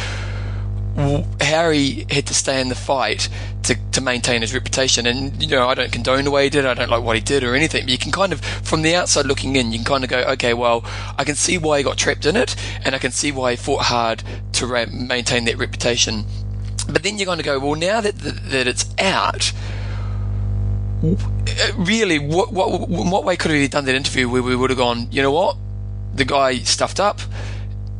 [0.95, 3.27] Harry had to stay in the fight
[3.63, 5.07] to, to maintain his reputation.
[5.07, 7.21] And, you know, I don't condone the way he did, I don't like what he
[7.21, 9.85] did or anything, but you can kind of, from the outside looking in, you can
[9.85, 10.83] kind of go, okay, well,
[11.17, 13.57] I can see why he got trapped in it, and I can see why he
[13.57, 16.25] fought hard to ra- maintain that reputation.
[16.87, 19.51] But then you're going to go, well, now that, that, that it's out,
[21.03, 24.69] uh, really, what, what, what way could he have done that interview where we would
[24.69, 25.57] have gone, you know what?
[26.13, 27.19] The guy stuffed up,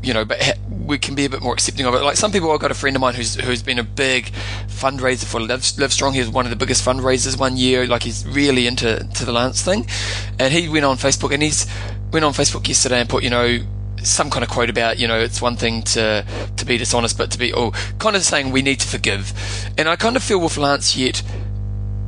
[0.04, 0.54] you know, but eh,
[0.86, 2.04] we can be a bit more accepting of it.
[2.04, 4.26] Like some people, I've got a friend of mine who's who's been a big
[4.68, 6.14] fundraiser for Live, Live Strong.
[6.14, 7.88] He was one of the biggest fundraisers one year.
[7.88, 9.88] Like he's really into to the Lance thing,
[10.40, 11.66] and he went on Facebook and he's
[12.12, 13.60] went on Facebook yesterday and put you know
[14.04, 16.26] some kind of quote about you know it's one thing to
[16.58, 19.34] to be dishonest, but to be oh kind of saying we need to forgive,
[19.78, 21.24] and I kind of feel with Lance yet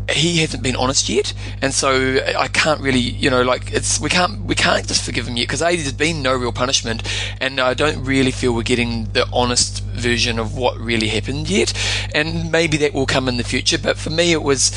[0.10, 4.10] he hasn't been honest yet, and so I can't really, you know, like it's we
[4.10, 7.04] can't we can't just forgive him yet because there's been no real punishment,
[7.42, 11.74] and I don't really feel we're getting the honest version of what really happened yet,
[12.14, 13.78] and maybe that will come in the future.
[13.78, 14.72] But for me, it was.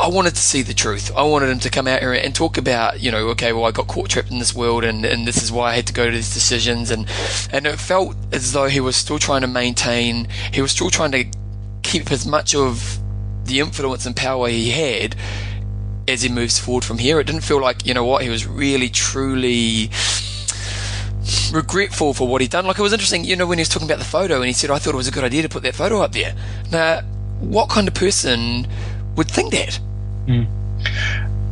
[0.00, 1.10] I wanted to see the truth.
[1.16, 3.72] I wanted him to come out here and talk about, you know, okay, well, I
[3.72, 6.04] got caught trapped in this world, and, and this is why I had to go
[6.04, 7.08] to these decisions, and
[7.50, 11.10] and it felt as though he was still trying to maintain, he was still trying
[11.10, 11.24] to
[11.82, 13.00] keep as much of
[13.48, 15.16] the influence and power he had
[16.06, 17.20] as he moves forward from here.
[17.20, 19.90] It didn't feel like, you know what, he was really, truly
[21.52, 22.66] regretful for what he'd done.
[22.66, 24.52] Like, it was interesting, you know, when he was talking about the photo and he
[24.52, 26.34] said, I thought it was a good idea to put that photo up there.
[26.70, 27.00] Now,
[27.40, 28.66] what kind of person
[29.16, 29.78] would think that?
[30.26, 30.46] Mm.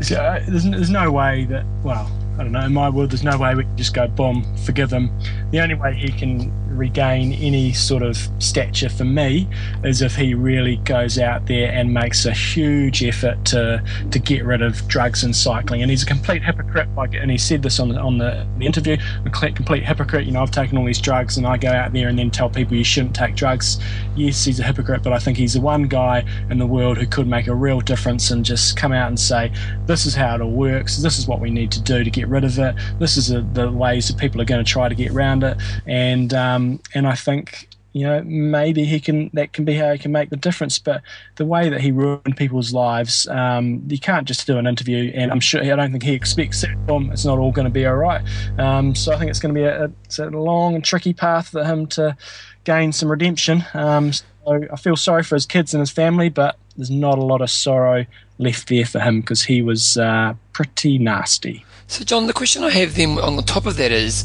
[0.01, 3.39] Uh, there's, there's no way that, well, I don't know, in my world, there's no
[3.39, 5.11] way we can just go, boom, forgive him.
[5.51, 9.49] The only way he can regain any sort of stature for me
[9.85, 14.45] is if he really goes out there and makes a huge effort to to get
[14.45, 15.83] rid of drugs and cycling.
[15.83, 16.89] And he's a complete hypocrite.
[16.97, 18.97] Like, and he said this on the, on the, interview.
[19.25, 20.27] A complete hypocrite.
[20.27, 22.49] You know, I've taken all these drugs, and I go out there and then tell
[22.49, 23.79] people you shouldn't take drugs.
[24.17, 27.07] Yes, he's a hypocrite, but I think he's the one guy in the world who
[27.07, 29.53] could make a real difference and just come out and say,
[29.87, 30.97] "This is how it all works.
[30.97, 32.75] This is what we need to do to get rid of it.
[32.99, 35.59] This is a, the ways that people are going to try to get around it."
[35.87, 39.99] And um, and I think you know maybe he can that can be how he
[39.99, 40.79] can make the difference.
[40.79, 41.03] But
[41.37, 45.13] the way that he ruined people's lives, um, you can't just do an interview.
[45.15, 46.71] And I'm sure I don't think he expects it.
[46.89, 48.23] It's not all going to be all right.
[48.59, 51.65] Um, so I think it's going to be a, a, long and tricky path for
[51.65, 52.17] him to
[52.65, 53.65] gain some redemption.
[53.75, 54.25] Um, so
[54.73, 57.51] I feel sorry for his kids and his family, but there's not a lot of
[57.51, 58.07] sorrow
[58.39, 61.65] left there for him because he was uh, pretty nasty.
[61.89, 64.25] So, John, the question I have then on the top of that is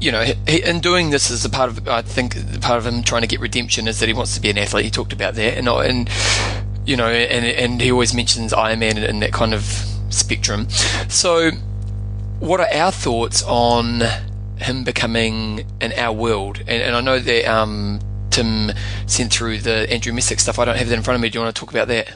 [0.00, 3.02] you know, he, in doing this as a part of, I think, part of him
[3.02, 4.84] trying to get redemption is that he wants to be an athlete.
[4.84, 6.08] He talked about that, and and
[6.86, 9.62] you know, and and he always mentions Ironman in, in that kind of
[10.10, 10.68] spectrum.
[11.08, 11.50] So,
[12.38, 14.02] what are our thoughts on
[14.56, 16.58] him becoming in our world?
[16.60, 18.70] And, and I know that um, Tim
[19.06, 20.58] sent through the Andrew Messick stuff.
[20.58, 21.28] I don't have that in front of me.
[21.28, 22.14] Do you want to talk about that?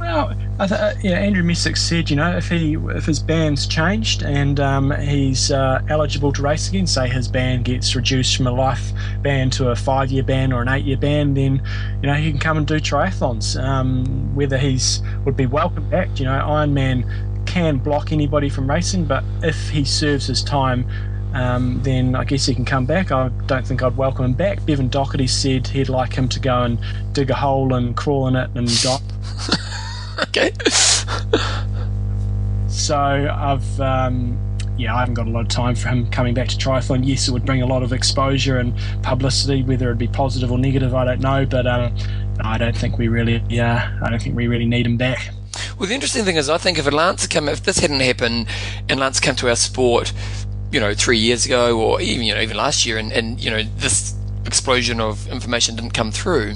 [0.00, 4.22] Well, th- uh, yeah, Andrew Messick said, you know, if he if his ban's changed
[4.22, 8.50] and um, he's uh, eligible to race again, say his ban gets reduced from a
[8.50, 11.62] life ban to a five year ban or an eight year ban, then
[12.02, 13.62] you know he can come and do triathlons.
[13.62, 17.04] Um, whether he's would be welcome back, you know, Ironman
[17.46, 20.86] can block anybody from racing, but if he serves his time
[21.32, 23.12] um, then I guess he can come back.
[23.12, 24.64] I don't think I'd welcome him back.
[24.66, 26.78] Bevan Docherty said he'd like him to go and
[27.12, 28.98] dig a hole and crawl in it and die.
[30.30, 30.52] Okay.
[32.68, 33.80] so I've.
[33.80, 34.38] Um,
[34.78, 37.06] yeah, I haven't got a lot of time for him coming back to triathlon.
[37.06, 40.56] Yes, it would bring a lot of exposure and publicity, whether it'd be positive or
[40.56, 41.44] negative, I don't know.
[41.44, 41.94] But um,
[42.42, 45.34] I don't think we really, yeah, I don't think we really need him back.
[45.78, 48.46] Well, the interesting thing is, I think if Lance come, if this hadn't happened,
[48.88, 50.14] and Lance came to our sport,
[50.72, 53.50] you know, three years ago, or even you know, even last year, and, and you
[53.50, 54.14] know, this
[54.46, 56.54] explosion of information didn't come through,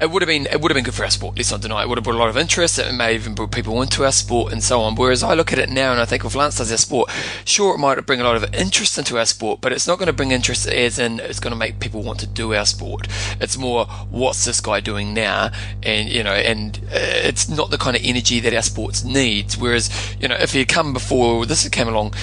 [0.00, 1.36] it would have been it would have been good for our sport.
[1.36, 1.84] Let's not deny it.
[1.84, 2.78] it would have brought a lot of interest.
[2.78, 4.94] It may even brought people into our sport and so on.
[4.94, 7.10] Whereas I look at it now and I think if Lance does our sport,
[7.44, 10.06] sure it might bring a lot of interest into our sport, but it's not going
[10.06, 13.08] to bring interest as in it's going to make people want to do our sport.
[13.40, 15.50] It's more what's this guy doing now,
[15.82, 16.98] and you know, and uh,
[17.28, 19.56] it's not the kind of energy that our sports needs.
[19.56, 22.14] Whereas you know, if he had come before this came along,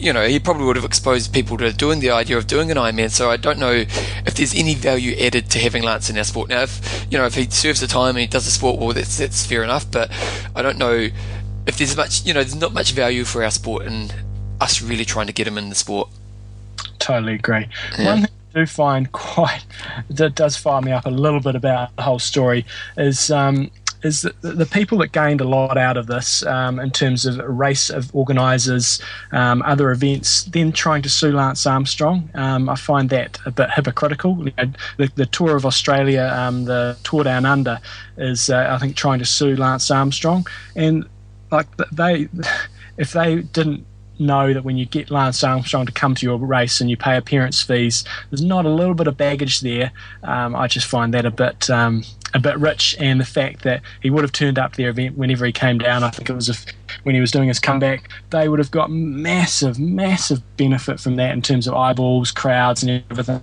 [0.00, 2.76] you know, he probably would have exposed people to doing the idea of doing an
[2.76, 3.10] Ironman.
[3.10, 6.48] So I don't know if there's any value added to having Lance in our sport.
[6.48, 8.92] Now, if you know, if he serves the time and he does the sport, well,
[8.92, 9.90] that's that's fair enough.
[9.90, 10.10] But
[10.56, 11.08] I don't know
[11.66, 14.14] if there's much, you know, there's not much value for our sport and
[14.60, 16.08] us really trying to get him in the sport.
[16.98, 17.68] Totally agree.
[17.98, 18.06] Yeah.
[18.06, 19.64] One thing I do find quite
[20.08, 22.64] that does fire me up a little bit about the whole story
[22.96, 23.70] is um,
[24.02, 27.38] is that the people that gained a lot out of this um, in terms of
[27.38, 29.00] race of organisers,
[29.32, 32.30] um, other events, then trying to sue Lance Armstrong.
[32.34, 34.38] Um, I find that a bit hypocritical.
[34.38, 37.78] You know, the, the, Tour of Australia, um, the Tour Down Under,
[38.16, 41.06] is uh, I think trying to sue Lance Armstrong, and
[41.50, 42.28] like they,
[42.96, 43.86] if they didn't
[44.20, 47.16] know that when you get Lance Armstrong to come to your race and you pay
[47.16, 49.92] appearance fees, there's not a little bit of baggage there.
[50.22, 52.04] Um, I just find that a bit um,
[52.34, 55.44] a bit rich, and the fact that he would have turned up their event whenever
[55.44, 56.04] he came down.
[56.04, 56.64] I think it was
[57.02, 58.08] when he was doing his comeback.
[58.30, 63.02] They would have got massive, massive benefit from that in terms of eyeballs, crowds, and
[63.10, 63.42] everything.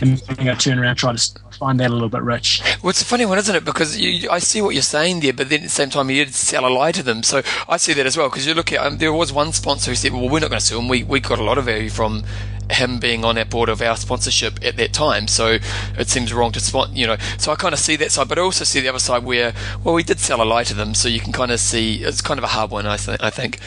[0.00, 2.62] And having a turn around, try to find that a little bit rich.
[2.82, 3.64] Well, it's a funny one, isn't it?
[3.64, 6.24] Because you, I see what you're saying there, but then at the same time, you
[6.24, 7.22] did sell a lie to them.
[7.22, 8.28] So I see that as well.
[8.28, 10.60] Because you look at, um, there was one sponsor who said, "Well, we're not going
[10.60, 10.88] to sue him.
[10.88, 12.24] We we got a lot of value from
[12.70, 15.28] him being on our board of our sponsorship at that time.
[15.28, 15.58] So
[15.98, 17.16] it seems wrong to spot, you know.
[17.38, 19.52] So I kind of see that side, but I also see the other side where,
[19.82, 22.20] well, we did sell a lie to them, so you can kind of see it's
[22.20, 23.58] kind of a hard one, I, th- I think.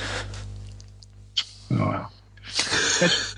[1.71, 2.09] Oh, wow.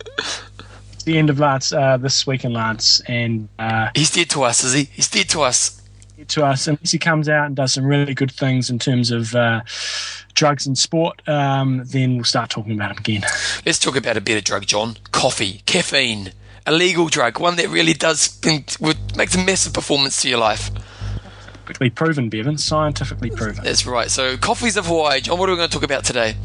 [1.09, 4.63] the end of Lance uh, this week in Lance, and uh, he's dead to us,
[4.63, 4.83] is he?
[4.83, 5.81] He's dead to us.
[6.27, 9.33] To us, unless he comes out and does some really good things in terms of
[9.33, 9.61] uh,
[10.35, 13.21] drugs and sport, um, then we'll start talking about him again.
[13.65, 14.97] Let's talk about a better drug, John.
[15.11, 16.33] Coffee, caffeine,
[16.67, 20.69] a legal drug, one that really does makes a massive performance to your life.
[20.69, 22.57] Scientifically proven, Bevan.
[22.57, 23.63] Scientifically proven.
[23.63, 24.11] That's right.
[24.11, 25.39] So, coffees of Hawaii, John.
[25.39, 26.35] What are we going to talk about today?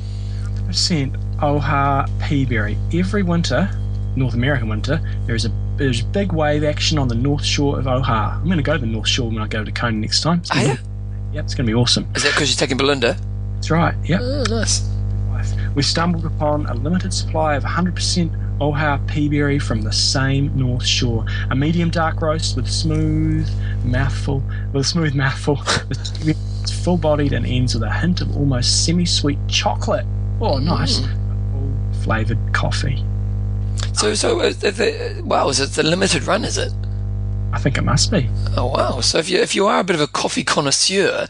[0.66, 2.77] Percent Oahu peaberry.
[2.98, 3.68] Every winter,
[4.16, 7.87] North American winter, there is a there's big wave action on the north shore of
[7.87, 8.12] Oahu.
[8.12, 10.42] I'm going to go to the north shore when I go to Kona next time.
[10.53, 10.77] Are you?
[11.33, 12.07] Yep, it's going to be awesome.
[12.14, 13.16] Is that because you're taking Belinda?
[13.57, 13.95] That's right.
[14.05, 14.20] Yep.
[14.22, 14.88] Oh, nice.
[15.74, 21.24] We stumbled upon a limited supply of 100% Oahu peaberry from the same North Shore.
[21.51, 23.49] A medium dark roast with smooth
[23.84, 25.61] mouthful, with a smooth mouthful.
[25.91, 30.07] it's full-bodied and ends with a hint of almost semi-sweet chocolate.
[30.41, 31.01] Oh, nice.
[31.01, 32.05] Mm.
[32.05, 33.05] Flavored coffee.
[33.95, 36.45] So, so uh, the, wow, is it the limited run?
[36.45, 36.72] Is it?
[37.55, 38.28] I think it must be.
[38.57, 39.01] Oh wow!
[39.01, 41.28] So if you if you are a bit of a coffee connoisseur,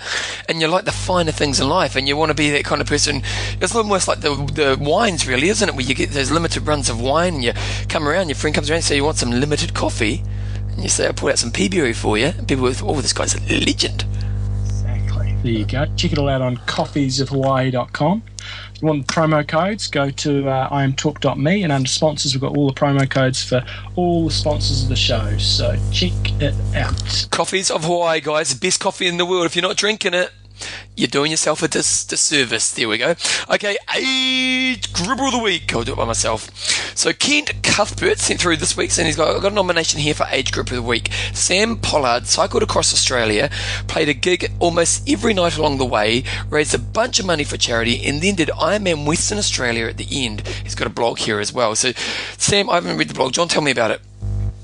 [0.48, 2.80] and you like the finer things in life, and you want to be that kind
[2.80, 3.22] of person,
[3.60, 5.74] it's almost like the the wines, really, isn't it?
[5.74, 7.52] Where you get those limited runs of wine, and you
[7.90, 10.22] come around, your friend comes around and say you want some limited coffee,
[10.70, 13.12] and you say I pull out some peaberry for you, and people, go, oh, this
[13.12, 14.06] guy's a legend.
[14.64, 15.36] Exactly.
[15.42, 15.84] There you go.
[15.96, 18.22] Check it all out on coffeesofhawaii.com.
[18.74, 22.66] If you want promo codes, go to uh, imtalk.me and under sponsors, we've got all
[22.66, 23.64] the promo codes for
[23.94, 25.36] all the sponsors of the show.
[25.38, 26.12] So check
[26.42, 27.28] it out.
[27.30, 28.52] Coffees of Hawaii, guys.
[28.54, 29.46] Best coffee in the world.
[29.46, 30.32] If you're not drinking it,
[30.96, 32.72] you're doing yourself a dis- disservice.
[32.72, 33.14] There we go.
[33.50, 35.74] Okay, age group of the week.
[35.74, 36.50] I'll do it by myself.
[36.96, 40.26] So Kent Cuthbert sent through this week's, and he's got, got a nomination here for
[40.30, 41.10] age group of the week.
[41.32, 43.50] Sam Pollard cycled across Australia,
[43.88, 47.56] played a gig almost every night along the way, raised a bunch of money for
[47.56, 50.46] charity, and then did Ironman Western Australia at the end.
[50.62, 51.74] He's got a blog here as well.
[51.74, 51.92] So,
[52.38, 53.32] Sam, I haven't read the blog.
[53.32, 54.00] John, tell me about it.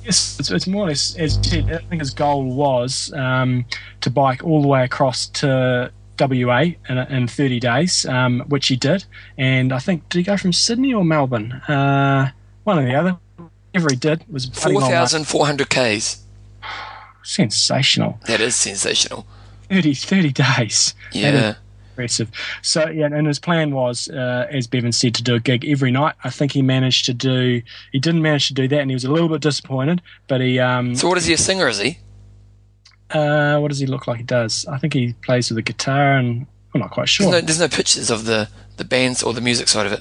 [0.05, 3.65] Yes, it's, it's more or less as I think his goal was um,
[4.01, 8.77] to bike all the way across to WA in, in 30 days, um, which he
[8.77, 9.05] did.
[9.39, 11.53] And I think did he go from Sydney or Melbourne?
[11.53, 12.31] Uh,
[12.65, 13.19] one or the other.
[13.73, 16.25] Whatever he did was four thousand four hundred k's.
[17.23, 18.19] Sensational.
[18.27, 19.27] That is sensational.
[19.71, 20.95] 30, 30 days.
[21.13, 21.55] Yeah.
[22.01, 22.31] Impressive.
[22.63, 25.91] So yeah, and his plan was, uh, as Bevan said, to do a gig every
[25.91, 26.15] night.
[26.25, 27.63] I think he managed to do.
[27.93, 30.01] He didn't manage to do that, and he was a little bit disappointed.
[30.29, 30.59] But he.
[30.59, 31.69] Um, so what is he a singer?
[31.69, 31.99] Is he?
[33.11, 34.19] Uh, what does he look like?
[34.19, 34.67] He does.
[34.67, 37.31] I think he plays with a guitar, and I'm not quite sure.
[37.31, 40.01] There's no, there's no pictures of the the bands or the music side of it.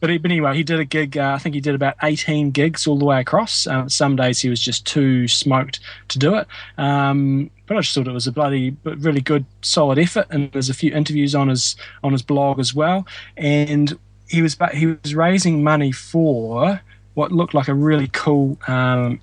[0.00, 1.16] But, he, but anyway, he did a gig.
[1.16, 3.66] Uh, I think he did about 18 gigs all the way across.
[3.66, 6.46] Uh, some days he was just too smoked to do it.
[6.78, 10.26] Um, but I just thought it was a bloody, but really good, solid effort.
[10.30, 13.06] And there's a few interviews on his on his blog as well.
[13.36, 13.96] And
[14.28, 16.80] he was he was raising money for
[17.14, 19.20] what looked like a really cool um,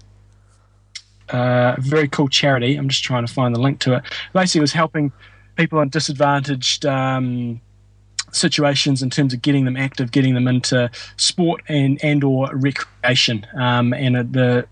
[1.30, 2.76] uh, very cool charity.
[2.76, 4.04] I'm just trying to find the link to it.
[4.34, 5.12] Basically, it was helping
[5.56, 7.60] people in disadvantaged um,
[8.32, 13.46] situations in terms of getting them active, getting them into sport and and or recreation.
[13.56, 14.68] Um, and the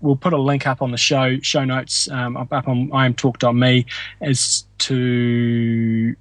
[0.00, 3.86] we'll, put a link up on the show show notes um, up, up on imtalk.me
[4.20, 6.16] as to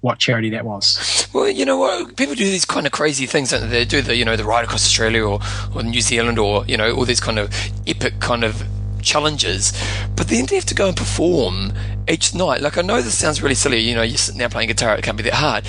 [0.00, 1.28] what charity that was.
[1.32, 2.16] Well, you know what?
[2.16, 3.50] People do these kind of crazy things.
[3.50, 3.68] Don't they?
[3.68, 5.40] they do the you know the ride across Australia or,
[5.74, 7.52] or New Zealand or you know all these kind of
[7.86, 8.62] epic kind of
[9.06, 9.72] challenges,
[10.14, 11.72] but then they have to go and perform
[12.08, 12.60] each night.
[12.60, 15.02] Like I know this sounds really silly, you know, you're sitting there playing guitar, it
[15.02, 15.64] can't be that hard.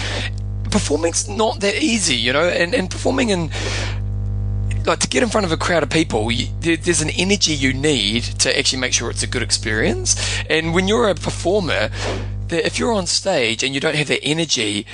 [0.72, 3.52] Performing's not that easy, you know, and, and performing in
[4.86, 7.54] like to get in front of a crowd of people, you, there, there's an energy
[7.54, 10.16] you need to actually make sure it's a good experience.
[10.50, 11.90] And when you're a performer,
[12.50, 14.86] if you're on stage and you don't have that energy,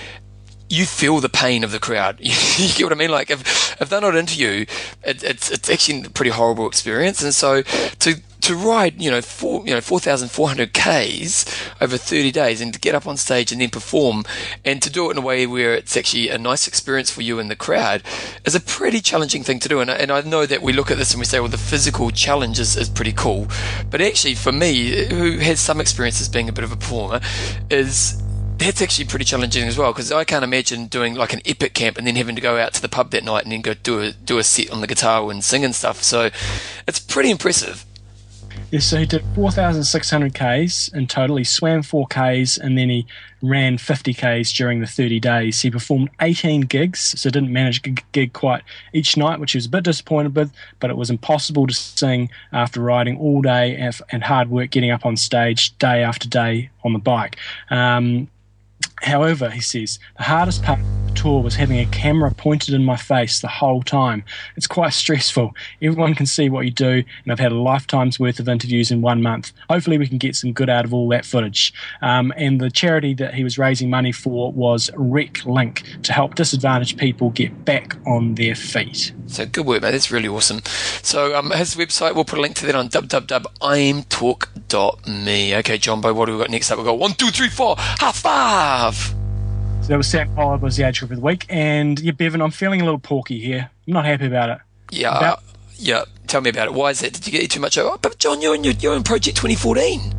[0.70, 2.18] you feel the pain of the crowd.
[2.20, 3.12] you get what I mean?
[3.12, 4.66] Like if if they're not into you,
[5.04, 7.22] it, it's it's actually a pretty horrible experience.
[7.22, 11.46] And so to to ride, you know, four, you know, 4,400 Ks
[11.80, 14.26] over 30 days and to get up on stage and then perform
[14.66, 17.40] and to do it in a way where it's actually a nice experience for you
[17.40, 18.04] and the crowd
[18.44, 19.80] is a pretty challenging thing to do.
[19.80, 22.12] And, and I know that we look at this and we say, well, the physical
[22.12, 23.48] challenge is, is pretty cool.
[23.90, 27.22] But actually, for me, who has some experience as being a bit of a performer,
[27.70, 28.22] is
[28.58, 31.98] that's actually pretty challenging as well because I can't imagine doing like an epic camp
[31.98, 34.00] and then having to go out to the pub that night and then go do
[34.02, 36.04] a do a set on the guitar and sing and stuff.
[36.04, 36.30] So
[36.88, 37.86] it's pretty impressive.
[38.74, 41.36] Yeah, so he did 4,600 Ks in total.
[41.36, 43.06] He swam 4 Ks and then he
[43.44, 45.62] ran 50 Ks during the 30 days.
[45.62, 49.68] He performed 18 gigs, so didn't manage a gig quite each night, which he was
[49.68, 53.76] a bit disappointed with, but it was impossible to sing after riding all day
[54.10, 57.38] and hard work getting up on stage day after day on the bike.
[57.70, 58.28] Um,
[59.04, 62.84] However, he says, the hardest part of the tour was having a camera pointed in
[62.84, 64.24] my face the whole time.
[64.56, 65.54] It's quite stressful.
[65.82, 69.02] Everyone can see what you do, and I've had a lifetime's worth of interviews in
[69.02, 69.52] one month.
[69.70, 71.74] Hopefully, we can get some good out of all that footage.
[72.02, 76.98] Um, and the charity that he was raising money for was Reclink to help disadvantaged
[76.98, 79.12] people get back on their feet.
[79.28, 79.92] So good work, mate.
[79.92, 80.62] That's really awesome.
[81.02, 85.56] So um, his website, we'll put a link to that on www.imtalk.me.
[85.56, 86.78] Okay, John Jumbo, what do we got next up?
[86.78, 88.93] We've got one, two, three, four, half five.
[88.94, 91.46] So that was Sam Pollard was the age group of the week.
[91.50, 93.70] And yeah, Bevan, I'm feeling a little porky here.
[93.88, 94.58] I'm not happy about it.
[94.92, 95.44] Yeah, about-
[95.76, 96.06] yeah.
[96.28, 96.74] Tell me about it.
[96.74, 97.14] Why is that?
[97.14, 97.78] Did you get too much?
[97.78, 100.14] Oh, but John, you're in, you're in Project 2014.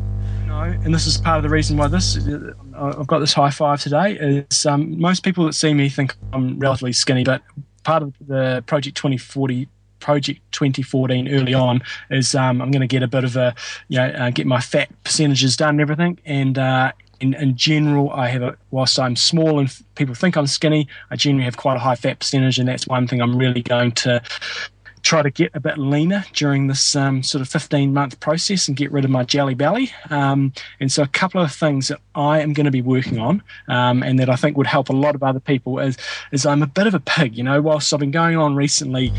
[0.47, 3.49] No, and this is part of the reason why this uh, I've got this high
[3.49, 7.41] five today is um, most people that see me think I'm relatively skinny, but
[7.83, 9.67] part of the Project 2040
[9.99, 13.55] Project 2014 early on is um, I'm going to get a bit of a,
[13.87, 16.19] you know, uh, get my fat percentages done and everything.
[16.25, 20.47] And uh, in, in general, I have a, whilst I'm small and people think I'm
[20.47, 22.59] skinny, I generally have quite a high fat percentage.
[22.59, 24.21] And that's one thing I'm really going to
[25.05, 28.75] try to get a bit leaner during this um, sort of 15 month process and
[28.75, 29.91] get rid of my jelly belly.
[30.09, 33.43] Um, and so, a couple of things that I am going to be working on
[33.67, 35.97] um, and that I think would help a lot of other people is,
[36.31, 39.13] is I'm a bit of a pig, you know, whilst I've been going on recently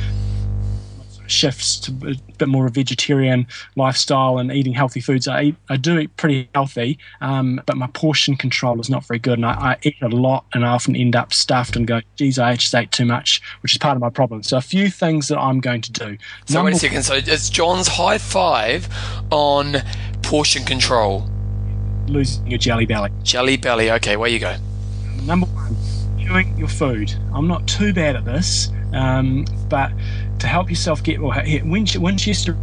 [1.27, 3.47] shifts to a bit more of a vegetarian
[3.77, 5.29] lifestyle and eating healthy foods.
[5.29, 9.19] I eat, I do eat pretty healthy, um, but my portion control is not very
[9.19, 12.01] good, and I, I, eat a lot, and I often end up stuffed and go,
[12.17, 14.43] "Geez, I just ate too much," which is part of my problem.
[14.43, 16.19] So a few things that I'm going to do.
[16.47, 17.03] So Number wait a second.
[17.03, 18.89] So it's John's high five
[19.31, 19.77] on
[20.23, 21.29] portion control.
[22.09, 23.11] Losing your jelly belly.
[23.23, 23.91] Jelly belly.
[23.93, 24.57] Okay, where you go.
[25.25, 25.77] Number one,
[26.19, 27.13] chewing your food.
[27.33, 29.93] I'm not too bad at this, um, but
[30.39, 32.57] to help yourself get well, Winchester,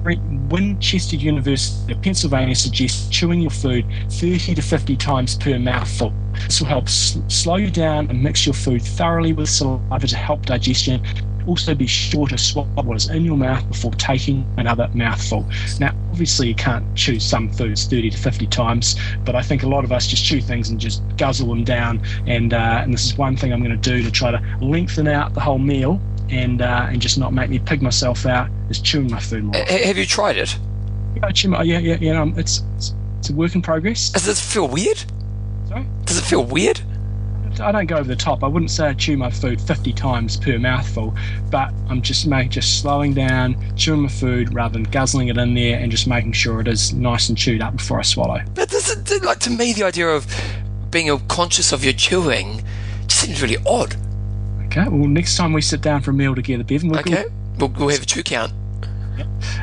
[0.49, 6.13] Winchester University of Pennsylvania suggests chewing your food 30 to 50 times per mouthful.
[6.45, 10.45] This will help slow you down and mix your food thoroughly with saliva to help
[10.45, 11.01] digestion.
[11.45, 15.45] Also, be sure to swallow what is in your mouth before taking another mouthful.
[15.77, 18.95] Now, obviously, you can't chew some foods 30 to 50 times,
[19.25, 22.01] but I think a lot of us just chew things and just guzzle them down.
[22.27, 25.07] And, uh, and this is one thing I'm going to do to try to lengthen
[25.07, 25.99] out the whole meal
[26.29, 29.55] and uh, and just not make me pig myself out is chewing my food more.
[29.55, 30.57] Have you tried it?
[31.15, 32.21] Yeah, chew my, yeah, yeah, yeah.
[32.21, 34.09] Um, it's, it's, it's a work in progress.
[34.09, 35.03] Does it feel weird?
[35.67, 35.85] Sorry.
[36.05, 36.81] Does it feel weird?
[37.59, 38.43] I don't go over the top.
[38.43, 41.15] I wouldn't say I chew my food 50 times per mouthful,
[41.51, 45.53] but I'm just make, just slowing down, chewing my food rather than guzzling it in
[45.53, 48.41] there, and just making sure it is nice and chewed up before I swallow.
[48.55, 50.25] But this is, like to me, the idea of
[50.89, 52.63] being conscious of your chewing
[53.07, 53.95] just seems really odd.
[54.75, 54.89] Okay.
[54.89, 57.25] Well, next time we sit down for a meal together, Bevan, we'll okay,
[57.59, 58.51] we'll, we'll have a two count.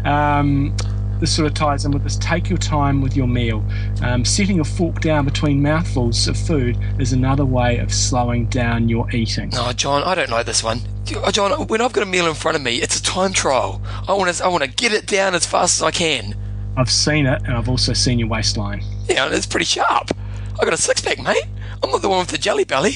[0.04, 0.76] Um,
[1.18, 3.64] this sort of ties in with this take your time with your meal.
[4.02, 8.88] Um, setting a fork down between mouthfuls of food is another way of slowing down
[8.88, 9.50] your eating.
[9.54, 10.78] Oh, John, I don't like this one.
[11.16, 13.82] Oh, John, when I've got a meal in front of me, it's a time trial.
[14.06, 16.36] I want to, I want to get it down as fast as I can.
[16.76, 18.84] I've seen it, and I've also seen your waistline.
[19.08, 20.12] Yeah, it's pretty sharp.
[20.52, 21.46] I've got a six pack, mate.
[21.82, 22.92] I'm not the one with the jelly belly.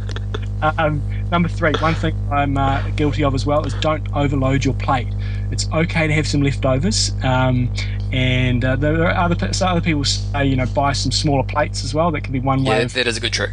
[0.78, 4.74] um, Number three, one thing I'm uh, guilty of as well is don't overload your
[4.74, 5.08] plate.
[5.50, 7.72] It's okay to have some leftovers, um,
[8.12, 11.94] and uh, there are other other people say you know buy some smaller plates as
[11.94, 12.10] well.
[12.10, 12.80] That can be one way.
[12.80, 13.52] Yeah, that is a good trick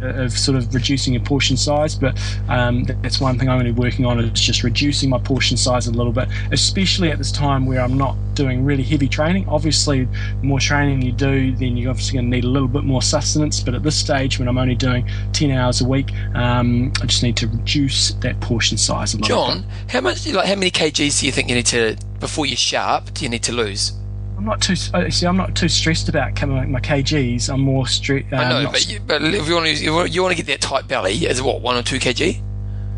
[0.00, 1.94] of sort of reducing your portion size.
[1.94, 2.18] But
[2.48, 5.56] um, that's one thing I'm going to be working on is just reducing my portion
[5.56, 9.48] size a little bit, especially at this time where I'm not doing really heavy training.
[9.48, 12.84] Obviously, the more training you do, then you're obviously going to need a little bit
[12.84, 13.60] more sustenance.
[13.60, 17.22] But at this stage, when I'm only doing 10 hours a week, um, I just
[17.22, 19.90] need to reduce that portion size a little John, bit.
[19.90, 23.12] how much, like, how many kgs do you think you need to, before you're sharp,
[23.14, 23.92] do you need to lose?
[24.38, 24.76] I'm not too.
[24.94, 27.52] Uh, see, I'm not too stressed about coming my kgs.
[27.52, 28.32] I'm more stressed.
[28.32, 30.60] Uh, I know, but, you, but if you want to, you want to get that
[30.60, 32.40] tight belly, is it what one or two kg?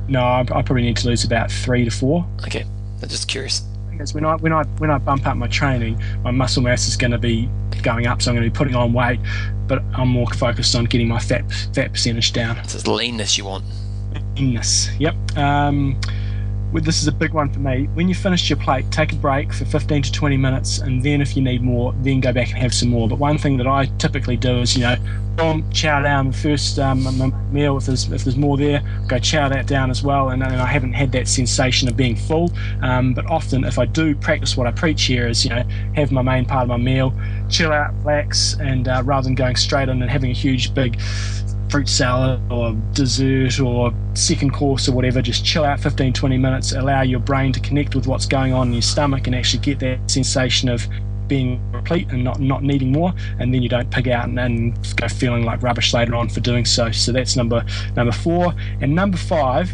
[0.06, 2.26] No, I, I probably need to lose about three to four.
[2.44, 2.66] Okay,
[3.02, 3.62] I'm just curious.
[3.90, 6.96] Because when I when I when I bump up my training, my muscle mass is
[6.98, 7.48] going to be
[7.82, 9.18] going up, so I'm going to be putting on weight.
[9.66, 12.58] But I'm more focused on getting my fat fat percentage down.
[12.58, 13.64] It's leanness you want.
[14.36, 14.90] Leanness.
[14.98, 15.14] Yep.
[15.38, 15.98] Um,
[16.78, 17.88] this is a big one for me.
[17.94, 21.20] When you finish your plate, take a break for 15 to 20 minutes, and then
[21.20, 23.08] if you need more, then go back and have some more.
[23.08, 24.96] But one thing that I typically do is, you know,
[25.36, 27.02] boom, chow down the first um,
[27.52, 27.76] meal.
[27.76, 30.28] If there's if there's more there, go chow that down as well.
[30.28, 32.52] And, and I haven't had that sensation of being full.
[32.82, 35.64] Um, but often, if I do practice what I preach here, is you know,
[35.96, 37.12] have my main part of my meal,
[37.48, 41.00] chill out, relax, and uh, rather than going straight in and having a huge big
[41.70, 46.72] fruit salad or dessert or second course or whatever, just chill out 15, 20 minutes,
[46.72, 49.78] allow your brain to connect with what's going on in your stomach and actually get
[49.78, 50.86] that sensation of
[51.30, 54.96] being replete and not, not needing more, and then you don't pig out and, and
[54.96, 56.90] go feeling like rubbish later on for doing so.
[56.90, 57.64] So that's number
[57.96, 58.52] number four.
[58.80, 59.70] And number five,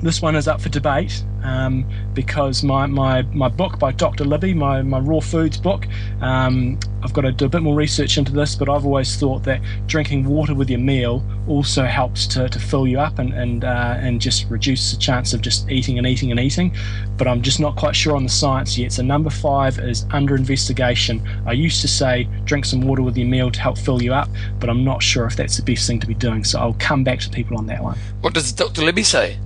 [0.00, 4.24] this one is up for debate um, because my, my, my book by Dr.
[4.24, 5.86] Libby, my, my raw foods book,
[6.20, 9.44] um, I've got to do a bit more research into this, but I've always thought
[9.44, 13.64] that drinking water with your meal also helps to, to fill you up and and
[13.64, 16.74] uh, and just reduce the chance of just eating and eating and eating.
[17.16, 18.92] But I'm just not quite sure on the science yet.
[18.92, 21.22] So number five is under investigation.
[21.46, 24.28] I used to say drink some water with your meal to help fill you up,
[24.58, 26.42] but I'm not sure if that's the best thing to be doing.
[26.42, 27.96] So I'll come back to people on that one.
[28.22, 28.82] What does Dr.
[28.82, 29.38] Libby say?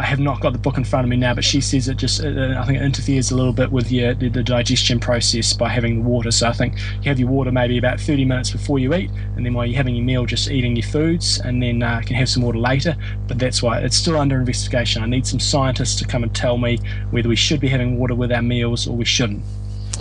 [0.00, 1.98] I have not got the book in front of me now, but she says it
[1.98, 5.52] just, uh, I think it interferes a little bit with your the, the, digestion process
[5.52, 6.30] by having the water.
[6.30, 9.44] So I think you have your water maybe about 30 minutes before you eat, and
[9.44, 12.30] then while you're having your meal, just eating your foods, and then uh, can have
[12.30, 12.96] some water later.
[13.28, 15.02] But that's why it's still under investigation.
[15.02, 16.78] I need some scientists to come and tell me
[17.10, 19.42] whether we should be having water with our meals or we shouldn't.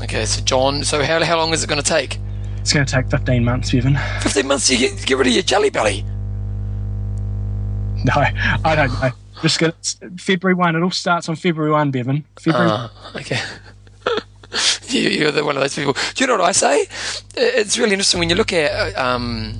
[0.01, 2.19] Okay, so John, so how, how long is it going to take?
[2.61, 3.97] It's going to take 15 months, even.
[4.21, 6.05] 15 months to get, get rid of your jelly belly?
[8.05, 9.11] No, I don't know.
[9.41, 10.75] Just get February 1.
[10.75, 12.25] It all starts on February 1, Bevan.
[12.39, 13.39] February uh, okay.
[14.87, 15.93] you, are one of those people.
[15.93, 16.87] Do you know what I say?
[17.35, 18.97] It's really interesting when you look at.
[18.97, 19.59] Um,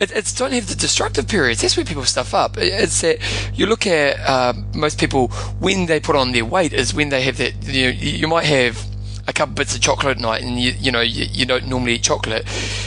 [0.00, 1.60] it, it's don't have the destructive periods.
[1.60, 2.56] That's where people stuff up.
[2.58, 3.18] It's that
[3.54, 5.28] you look at uh, most people
[5.60, 7.54] when they put on their weight is when they have that.
[7.64, 8.84] You you might have
[9.26, 11.94] a couple bits of chocolate at night, and you you know you, you don't normally
[11.94, 12.46] eat chocolate,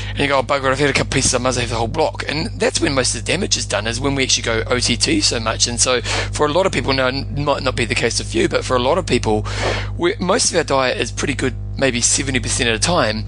[0.09, 1.87] and you go, oh, bugger, I've had a couple pieces, I must have the whole
[1.87, 3.87] block, and that's when most of the damage is done.
[3.87, 6.93] Is when we actually go OTT so much, and so for a lot of people,
[6.93, 9.45] now it might not be the case of you, but for a lot of people,
[10.19, 13.25] most of our diet is pretty good, maybe seventy percent of the time.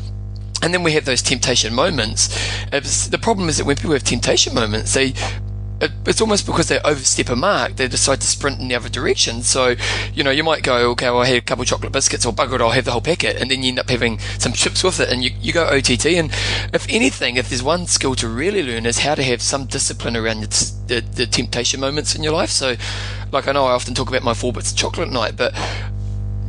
[0.61, 2.27] And then we have those temptation moments.
[2.69, 5.13] the problem is that when people have temptation moments, they
[6.05, 9.41] it's almost because they overstep a mark, they decide to sprint in the other direction.
[9.43, 9.75] So,
[10.13, 12.33] you know, you might go, okay, well, I had a couple of chocolate biscuits, or
[12.33, 14.83] bugger it, I'll have the whole packet, and then you end up having some chips
[14.83, 16.05] with it, and you, you go OTT.
[16.07, 16.31] And
[16.73, 20.17] if anything, if there's one skill to really learn, is how to have some discipline
[20.17, 22.49] around the, the, the temptation moments in your life.
[22.49, 22.75] So,
[23.31, 25.53] like, I know I often talk about my four bits of chocolate night, but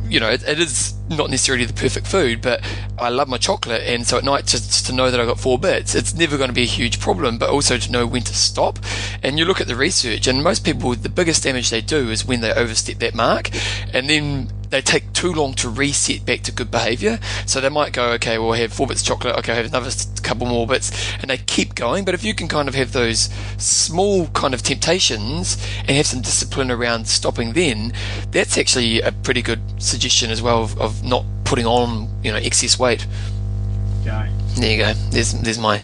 [0.07, 2.61] you know, it, it is not necessarily the perfect food, but
[2.97, 5.59] I love my chocolate, and so at night just to know that I got four
[5.59, 7.37] bits, it's never going to be a huge problem.
[7.37, 8.79] But also to know when to stop.
[9.23, 12.25] And you look at the research, and most people, the biggest damage they do is
[12.25, 13.49] when they overstep that mark,
[13.93, 17.19] and then they take too long to reset back to good behavior.
[17.45, 19.65] So they might go, okay, well, I have four bits of chocolate, okay, I have
[19.65, 19.91] another
[20.23, 22.05] couple more bits, and they keep going.
[22.05, 26.21] But if you can kind of have those small kind of temptations and have some
[26.21, 27.93] discipline around stopping then,
[28.31, 32.37] that's actually a pretty good suggestion as well of, of not putting on, you know,
[32.37, 33.05] excess weight.
[34.03, 34.29] Yeah.
[34.55, 34.93] There you go.
[35.11, 35.83] There's, there's my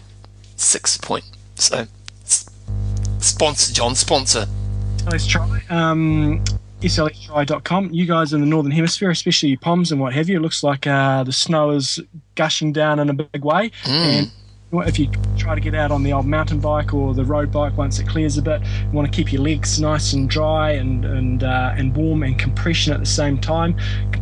[0.56, 1.24] sixth point.
[1.54, 1.86] So,
[3.18, 4.46] sponsor, John, sponsor.
[5.10, 5.62] Let's try.
[5.70, 6.44] Um,
[6.80, 7.90] slstry.com.
[7.92, 10.62] You guys in the northern hemisphere, especially your Poms and what have you, it looks
[10.62, 12.00] like uh, the snow is
[12.34, 13.70] gushing down in a big way.
[13.84, 13.90] Mm.
[13.90, 14.30] And
[14.72, 17.76] if you try to get out on the old mountain bike or the road bike
[17.76, 21.04] once it clears a bit, you want to keep your legs nice and dry and
[21.04, 23.76] and uh, and warm and compression at the same time.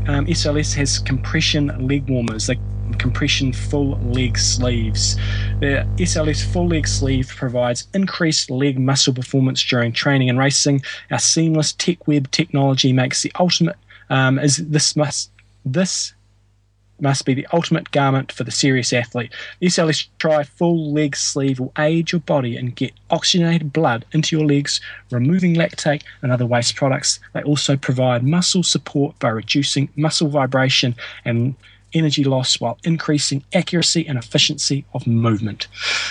[0.07, 2.47] Um, SLS has compression leg warmers.
[2.47, 2.59] They
[2.99, 5.17] compression full leg sleeves.
[5.61, 10.83] The SLS full leg sleeve provides increased leg muscle performance during training and racing.
[11.11, 13.77] Our seamless tech web technology makes the ultimate
[14.09, 15.31] um, is this must
[15.65, 16.15] this
[17.01, 19.33] must be the ultimate garment for the serious athlete.
[19.61, 24.37] The SLS Tri full leg sleeve will aid your body and get oxygenated blood into
[24.37, 24.81] your legs,
[25.11, 27.21] removing lactate and other waste products.
[27.33, 30.95] They also provide muscle support by reducing muscle vibration
[31.25, 31.55] and
[31.97, 35.69] energy loss while increasing accuracy and efficiency of movement.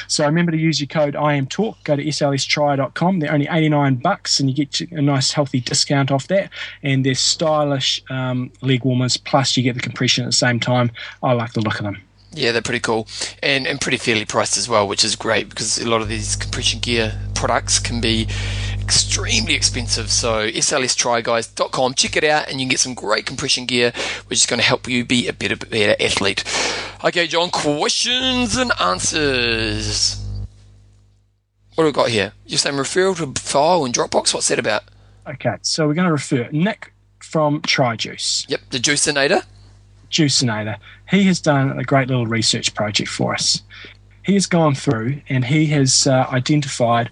[0.07, 1.83] So remember to use your code IMTalk.
[1.83, 3.19] Go to slstry.com.
[3.19, 6.49] They're only 89 bucks and you get a nice healthy discount off that.
[6.83, 10.91] And they're stylish um, leg warmers, plus you get the compression at the same time.
[11.23, 12.01] I like the look of them.
[12.31, 13.07] Yeah, they're pretty cool
[13.41, 16.35] and, and pretty fairly priced as well, which is great because a lot of these
[16.35, 18.27] compression gear products can be
[18.85, 20.11] extremely expensive.
[20.11, 23.91] So slstryguys.com, check it out, and you can get some great compression gear,
[24.27, 26.43] which is going to help you be a better, better athlete.
[27.03, 30.21] Okay, John, questions and answers.
[31.73, 32.33] What do we got here?
[32.45, 34.33] You're saying referral to file and Dropbox.
[34.33, 34.83] What's that about?
[35.27, 38.49] Okay, so we're going to refer Nick from TriJuice.
[38.49, 39.43] Yep, the Juicinator.
[40.11, 40.77] Juicinator.
[41.09, 43.63] He has done a great little research project for us.
[44.23, 47.09] He has gone through and he has uh, identified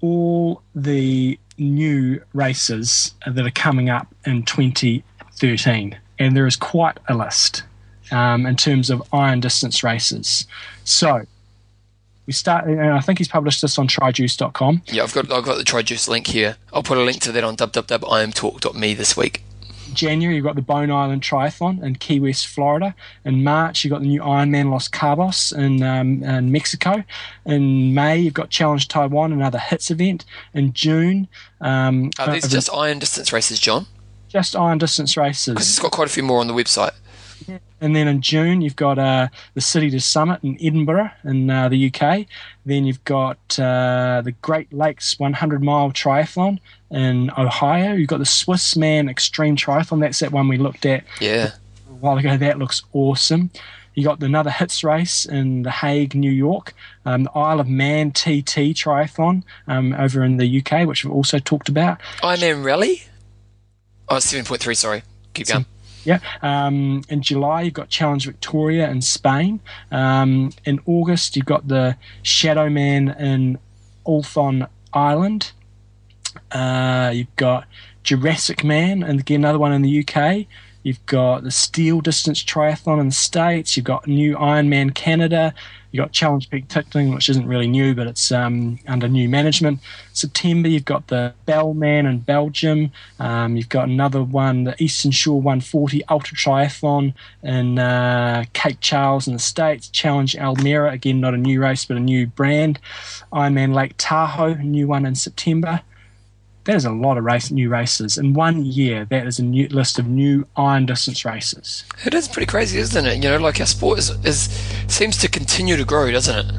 [0.00, 7.14] all the new races that are coming up in 2013, and there is quite a
[7.14, 7.64] list
[8.10, 10.46] um, in terms of iron distance races.
[10.84, 11.22] So
[12.26, 14.82] we start, and I think he's published this on trijuice.com.
[14.86, 16.56] Yeah, I've got I've got the trijuice link here.
[16.72, 19.42] I'll put a link to that on www.imtalk.me this week.
[19.98, 22.94] January, you've got the Bone Island Triathlon in Key West, Florida.
[23.24, 27.02] In March, you've got the new Ironman Los Cabos in, um, in Mexico.
[27.44, 30.24] In May, you've got Challenge Taiwan, another HITS event.
[30.54, 31.26] In June,
[31.60, 33.86] um, are these uh, just iron distance races, John?
[34.28, 35.54] Just iron distance races.
[35.54, 36.92] Because it's got quite a few more on the website.
[37.80, 41.68] And then in June, you've got uh, the City to Summit in Edinburgh in uh,
[41.68, 42.26] the UK.
[42.66, 46.58] Then you've got uh, the Great Lakes 100 mile triathlon
[46.90, 47.92] in Ohio.
[47.92, 50.00] You've got the Swissman Extreme Triathlon.
[50.00, 51.52] That's that one we looked at yeah.
[51.88, 52.36] a while ago.
[52.36, 53.50] That looks awesome.
[53.94, 56.72] You got another hits race in The Hague, New York,
[57.04, 61.38] um, the Isle of Man TT Triathlon um, over in the UK, which we've also
[61.38, 62.00] talked about.
[62.22, 63.02] Ironman Raleigh?
[64.08, 65.02] Oh, 7.3, sorry.
[65.34, 65.66] Keep going.
[66.08, 66.20] Yeah.
[66.40, 69.60] Um, in July, you've got Challenge Vitoria in Spain.
[69.92, 73.58] Um, in August, you've got the Shadow Man in
[74.06, 75.52] Ulthon Island.
[76.50, 77.66] Uh, you've got
[78.04, 80.46] Jurassic Man, and again, another one in the UK.
[80.82, 83.76] You've got the Steel Distance Triathlon in the States.
[83.76, 85.52] You've got New Ironman Canada.
[85.90, 89.80] You've got Challenge Penticton, which isn't really new, but it's um, under new management.
[90.12, 92.92] September, you've got the Bellman in Belgium.
[93.18, 99.26] Um, you've got another one, the Eastern Shore 140 Ultra Triathlon in uh, Cape Charles
[99.26, 99.88] in the States.
[99.88, 102.78] Challenge Almere, again, not a new race, but a new brand.
[103.32, 105.82] Ironman Lake Tahoe, new one in September
[106.68, 109.06] that is a lot of race new races in one year.
[109.06, 111.82] That is a new list of new iron distance races.
[112.04, 113.16] It is pretty crazy, isn't it?
[113.16, 114.50] You know, like our sport is, is
[114.86, 116.54] seems to continue to grow, doesn't it?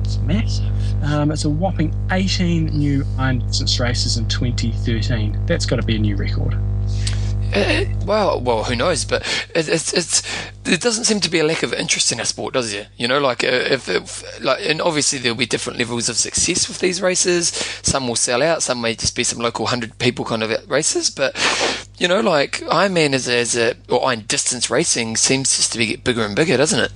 [0.00, 1.04] It's massive.
[1.04, 5.38] Um, it's a whopping 18 new iron distance races in 2013.
[5.44, 6.56] That's got to be a new record.
[8.06, 9.04] Well, well, who knows?
[9.04, 9.22] But
[9.54, 10.22] it, it's it's
[10.66, 12.88] it doesn't seem to be a lack of interest in our sport, does it?
[12.96, 16.66] You know, like uh, if, if like, and obviously there'll be different levels of success
[16.66, 17.48] with these races.
[17.82, 18.62] Some will sell out.
[18.62, 21.08] Some may just be some local hundred people kind of races.
[21.10, 21.36] But
[21.98, 25.78] you know, like Ironman as a, as a or Iron distance racing seems just to
[25.78, 26.92] be get bigger and bigger, doesn't it?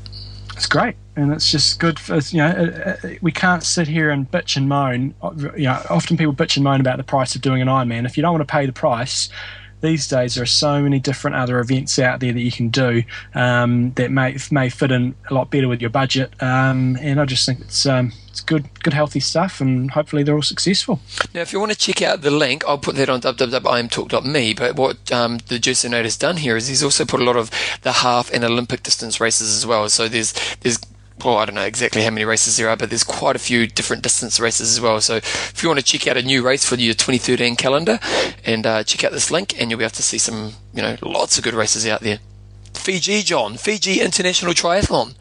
[0.57, 2.49] It's great, and it's just good for you know.
[2.49, 5.15] Uh, uh, we can't sit here and bitch and moan.
[5.57, 8.05] You know, often people bitch and moan about the price of doing an Ironman.
[8.07, 9.29] If you don't want to pay the price
[9.85, 13.03] these days there are so many different other events out there that you can do
[13.35, 16.33] um, that may may fit in a lot better with your budget.
[16.43, 20.35] Um, and I just think it's um, it's good, good healthy stuff, and hopefully they're
[20.35, 20.99] all successful.
[21.33, 24.55] Now, if you want to check out the link, I'll put that on www.imtalk.me.
[24.55, 27.53] But what um, the Juicinator has done here is he's also put a lot of
[27.83, 29.89] the half and Olympic distance races as well.
[29.89, 30.33] So there's
[30.63, 30.79] there's
[31.23, 33.67] well, I don't know exactly how many races there are, but there's quite a few
[33.67, 35.01] different distance races as well.
[35.01, 37.99] So if you want to check out a new race for your 2013 calendar,
[38.45, 40.97] and uh, check out this link, and you'll be able to see some, you know,
[41.03, 42.19] lots of good races out there.
[42.75, 45.15] Fiji, John, Fiji International Triathlon.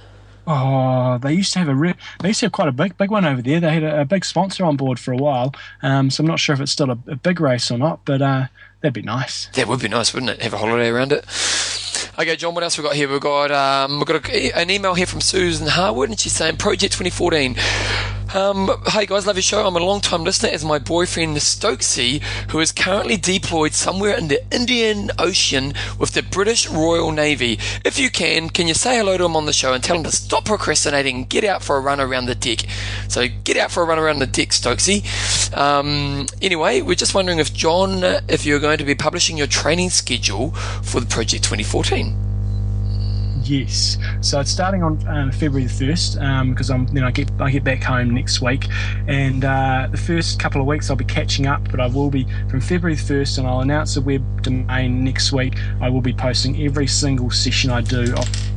[0.46, 3.10] Oh, they used to have a re- they used to have quite a big big
[3.10, 3.62] one over there.
[3.62, 6.40] They had a, a big sponsor on board for a while, um, so I'm not
[6.40, 8.48] sure if it's still a, a big race or not, but uh,
[8.82, 9.48] that'd be nice.
[9.54, 10.42] That would be nice, wouldn't it?
[10.42, 11.26] Have a holiday around it.
[12.18, 13.10] Okay, John, what else we got here?
[13.10, 16.58] We've got um, we've got a, an email here from Susan Harwood, and she's saying
[16.58, 17.56] Project 2014.
[18.34, 19.68] Um, hey guys, love your show.
[19.68, 22.20] I'm a long time listener as my boyfriend Stokesy,
[22.50, 27.60] who is currently deployed somewhere in the Indian Ocean with the British Royal Navy.
[27.86, 30.04] If you can, can you say hello to him on the show and tell him
[30.06, 32.62] to stop procrastinating and get out for a run around the deck?
[33.08, 35.06] So get out for a run around the deck, Stokesy.
[35.56, 39.92] Um, anyway, we're just wondering if John, if you're going to be publishing your training
[39.92, 42.33] schedule for the Project 2014.
[43.44, 43.98] Yes.
[44.22, 47.52] So it's starting on um, February the first because um, I'm then I get I
[47.52, 48.68] get back home next week,
[49.08, 51.70] and uh, the first couple of weeks I'll be catching up.
[51.70, 55.34] But I will be from February the first, and I'll announce the web domain next
[55.34, 55.56] week.
[55.82, 58.53] I will be posting every single session I do a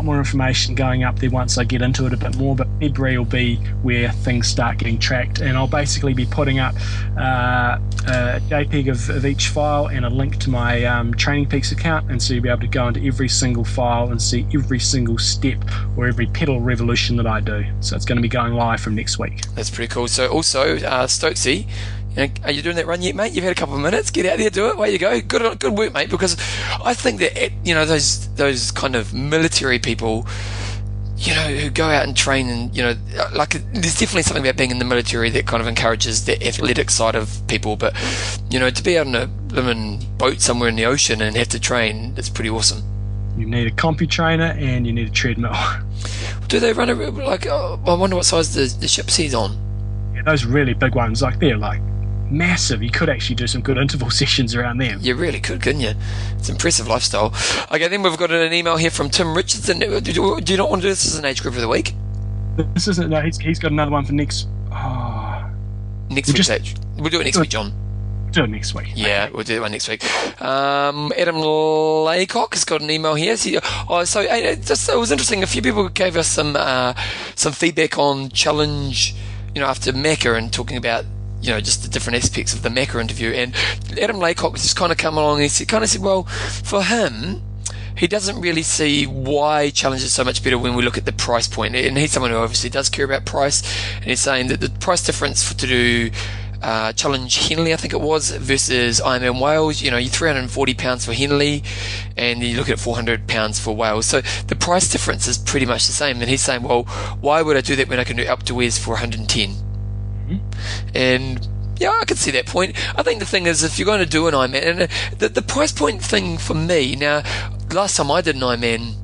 [0.00, 2.66] lot more information going up there once I get into it a bit more, but
[2.80, 6.74] February will be where things start getting tracked, and I'll basically be putting up
[7.18, 11.70] uh, a JPEG of, of, each file and a link to my um, Training Peaks
[11.70, 14.80] account, and so you'll be able to go into every single file and see every
[14.80, 15.58] single step
[15.98, 17.62] or every pedal revolution that I do.
[17.80, 19.42] So it's going to be going live from next week.
[19.54, 20.08] That's pretty cool.
[20.08, 21.68] So also, uh, Stokesy,
[22.16, 23.32] you know, are you doing that run yet, mate?
[23.32, 24.10] You've had a couple of minutes.
[24.10, 24.76] Get out there, do it.
[24.76, 25.20] Way you go.
[25.20, 26.10] Good, good work, mate.
[26.10, 26.36] Because
[26.84, 30.26] I think that you know those those kind of military people,
[31.16, 32.94] you know, who go out and train, and you know,
[33.32, 36.90] like there's definitely something about being in the military that kind of encourages the athletic
[36.90, 37.76] side of people.
[37.76, 37.94] But
[38.50, 41.48] you know, to be out on a living boat somewhere in the ocean and have
[41.48, 42.82] to train, it's pretty awesome.
[43.38, 45.54] You need a CompuTrainer and you need a treadmill.
[46.48, 47.46] Do they run a like?
[47.46, 49.56] Oh, I wonder what size the the ship's he's on.
[50.12, 51.80] Yeah, those really big ones, like they're like
[52.30, 52.82] massive.
[52.82, 54.98] You could actually do some good interval sessions around them.
[55.02, 55.94] You really could, couldn't you?
[56.38, 57.34] It's impressive lifestyle.
[57.70, 59.80] Okay, then we've got an email here from Tim Richardson.
[59.80, 61.94] Do you not want to do this as an age group of the week?
[62.74, 63.10] This isn't.
[63.10, 64.48] No, he's, he's got another one for next.
[64.72, 65.50] Oh,
[66.10, 66.74] next week's just, age.
[66.96, 67.72] We'll do it next week, John.
[68.32, 68.92] Do it next week.
[68.94, 69.32] Yeah, okay.
[69.34, 70.04] we'll do it one next week.
[70.40, 73.36] Um, Adam Laycock has got an email here.
[73.36, 73.58] So,
[73.88, 75.42] oh, so it, just, it was interesting.
[75.42, 76.94] A few people gave us some uh,
[77.34, 79.14] some feedback on challenge.
[79.54, 81.04] You know, after Macca and talking about
[81.40, 83.30] you know, just the different aspects of the Macca interview.
[83.30, 83.54] And
[84.00, 87.42] Adam Laycock just kind of come along and he kind of said, well, for him,
[87.96, 91.12] he doesn't really see why challenge is so much better when we look at the
[91.12, 91.74] price point.
[91.74, 93.62] And he's someone who obviously does care about price.
[93.96, 96.10] And he's saying that the price difference to do
[96.62, 99.82] uh, Challenge Henley, I think it was, versus Ironman Wales.
[99.82, 101.62] You know, you're 340 pounds for Henley,
[102.16, 104.06] and you look at 400 pounds for Wales.
[104.06, 106.20] So the price difference is pretty much the same.
[106.20, 106.84] And he's saying, well,
[107.20, 109.69] why would I do that when I can do Alpe d'Huez for 110?
[110.94, 111.46] And
[111.78, 112.76] yeah, I can see that point.
[112.96, 114.86] I think the thing is, if you're going to do an Ironman, and uh,
[115.18, 117.22] the, the price point thing for me, now,
[117.72, 118.94] last time I did an Ironman,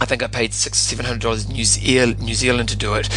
[0.00, 1.64] I think I paid six, seven hundred dollars New
[2.16, 3.08] New Zealand to do it.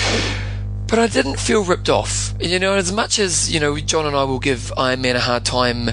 [0.87, 2.33] But I didn't feel ripped off.
[2.39, 5.43] You know, as much as, you know, John and I will give Ironman a hard
[5.43, 5.89] time,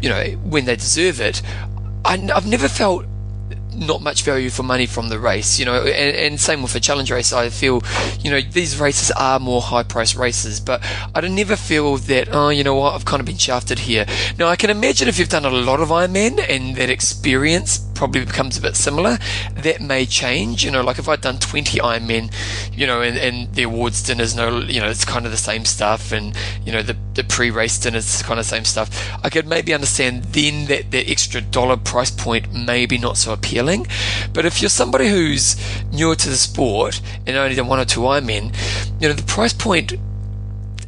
[0.00, 1.40] you know, when they deserve it,
[2.04, 3.06] I, I've never felt
[3.76, 6.80] not much value for money from the race, you know, and, and same with a
[6.80, 7.32] challenge race.
[7.32, 7.82] I feel,
[8.20, 10.82] you know, these races are more high price races, but
[11.14, 14.06] I don't never feel that, oh, you know what, I've kind of been shafted here.
[14.38, 18.24] Now, I can imagine if you've done a lot of Ironman and that experience probably
[18.24, 19.18] becomes a bit similar,
[19.54, 20.64] that may change.
[20.64, 22.32] You know, like if I'd done 20 Ironmen,
[22.76, 25.64] you know, and, and the awards dinners, no, you know, it's kind of the same
[25.64, 28.90] stuff, and, you know, the, the pre race dinners, kind of same stuff.
[29.22, 33.86] I could maybe understand then that the extra dollar price point maybe not so appealing.
[34.32, 35.56] But if you're somebody who's
[35.92, 38.54] newer to the sport and only done one or two Ironmen,
[39.00, 39.92] you know, the price point,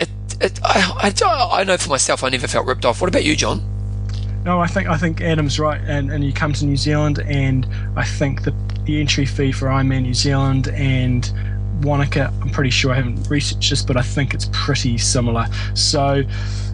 [0.00, 0.08] it,
[0.40, 3.00] it, I, I, I know for myself, I never felt ripped off.
[3.00, 3.75] What about you, John?
[4.46, 7.66] No, I think I think Adam's right, and, and you come to New Zealand, and
[7.96, 11.28] I think the the entry fee for Ironman New Zealand and
[11.82, 15.46] Wanaka, I'm pretty sure I haven't researched this, but I think it's pretty similar.
[15.74, 16.22] So.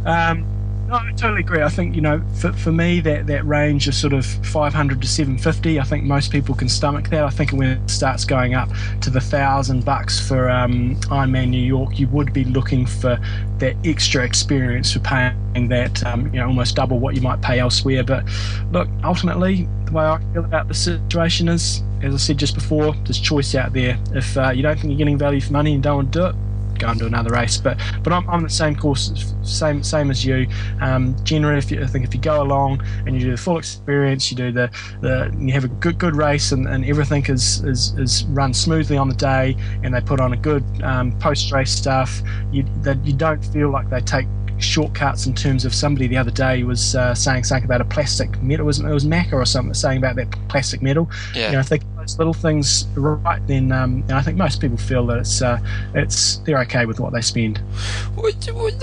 [0.04, 0.44] Um,
[0.88, 1.62] no, I totally agree.
[1.62, 5.06] I think you know, for, for me, that, that range of sort of 500 to
[5.06, 7.24] 750, I think most people can stomach that.
[7.24, 8.68] I think when it starts going up
[9.00, 13.18] to the thousand bucks for um, Ironman New York, you would be looking for
[13.58, 17.58] that extra experience for paying that, um, you know, almost double what you might pay
[17.58, 18.02] elsewhere.
[18.02, 18.24] But
[18.70, 22.94] look, ultimately, the way I feel about the situation is, as I said just before,
[23.04, 23.98] there's choice out there.
[24.14, 26.26] If uh, you don't think you're getting value for money and don't want to do
[26.26, 26.34] it,
[26.82, 27.56] go and do another race.
[27.58, 30.46] But but I'm, I'm the same course, same same as you.
[30.80, 33.58] Um, generally, if you, I think if you go along and you do the full
[33.58, 34.70] experience, you do the,
[35.00, 38.96] the you have a good good race and, and everything is, is is run smoothly
[38.96, 42.22] on the day, and they put on a good um, post race stuff.
[42.50, 44.26] You that you don't feel like they take
[44.62, 48.40] shortcuts in terms of somebody the other day was uh, saying something about a plastic
[48.42, 51.10] metal, It was, it was Macca or something saying about that plastic metal.
[51.34, 51.46] Yeah.
[51.46, 54.60] You know, if they get those little things right, then um, and I think most
[54.60, 55.58] people feel that it's uh,
[55.94, 57.60] it's they're okay with what they spend.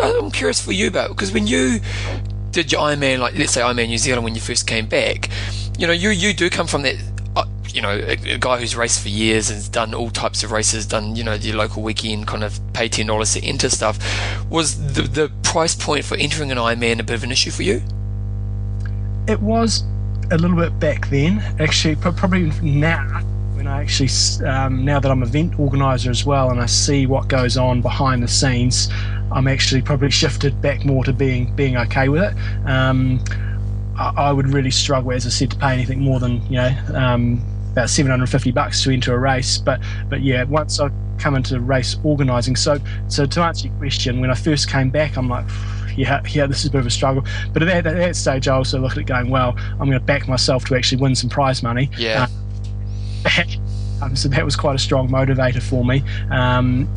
[0.01, 1.79] I'm curious for you about because when you
[2.51, 5.29] did your Ironman, like let's say Ironman New Zealand when you first came back,
[5.77, 6.95] you know, you you do come from that
[7.73, 10.85] you know, a, a, guy who's raced for years and done all types of races,
[10.85, 13.99] done, you know, the local weekend, kind of pay $10 to enter stuff,
[14.49, 17.63] was the, the price point for entering an Ironman a bit of an issue for
[17.63, 17.81] you?
[19.27, 19.83] It was
[20.29, 21.39] a little bit back then.
[21.59, 23.03] Actually, probably now,
[23.55, 24.09] when I actually,
[24.47, 28.21] um, now that I'm event organizer as well and I see what goes on behind
[28.21, 28.89] the scenes,
[29.31, 32.35] I'm actually probably shifted back more to being being okay with it.
[32.67, 33.19] Um,
[33.97, 36.77] I, I would really struggle, as I said, to pay anything more than you know
[36.93, 39.57] um, about 750 bucks to enter a race.
[39.57, 44.21] But but yeah, once I come into race organising, so so to answer your question,
[44.21, 45.45] when I first came back, I'm like.
[45.97, 47.25] Yeah, yeah, this is a bit of a struggle.
[47.51, 49.91] But at that, at that stage, I also looked at it going, well, I'm going
[49.91, 51.89] to back myself to actually win some prize money.
[51.97, 52.27] Yeah.
[53.25, 53.43] Uh,
[54.01, 56.03] um, so that was quite a strong motivator for me.
[56.31, 56.87] Um,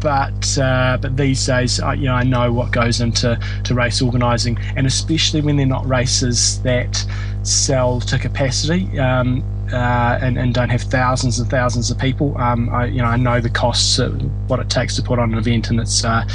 [0.00, 4.02] but uh, but these days, I, you know, I know what goes into to race
[4.02, 7.02] organising, and especially when they're not races that
[7.44, 8.98] sell to capacity.
[8.98, 9.42] Um,
[9.72, 12.36] uh, and, and don't have thousands and thousands of people.
[12.38, 13.98] Um, I, you know, I know the costs,
[14.46, 16.26] what it takes to put on an event, and it's uh,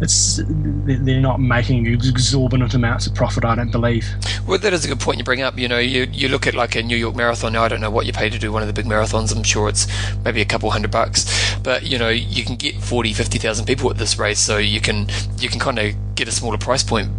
[0.00, 3.44] it's they're not making exorbitant amounts of profit.
[3.44, 4.06] I don't believe.
[4.46, 5.58] Well, that is a good point you bring up.
[5.58, 7.52] You know, you you look at like a New York Marathon.
[7.52, 9.34] Now, I don't know what you pay to do one of the big marathons.
[9.34, 9.86] I'm sure it's
[10.24, 13.98] maybe a couple hundred bucks, but you know, you can get 40, 50,000 people at
[13.98, 15.08] this race, so you can
[15.38, 17.10] you can kind of get a smaller price point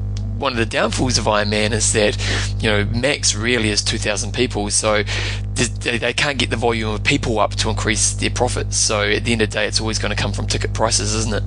[0.43, 2.17] one of the downfalls of Ironman is that
[2.61, 5.03] you know max really is 2,000 people, so
[5.55, 8.77] they can't get the volume of people up to increase their profits.
[8.77, 11.15] So at the end of the day, it's always going to come from ticket prices,
[11.15, 11.43] isn't it?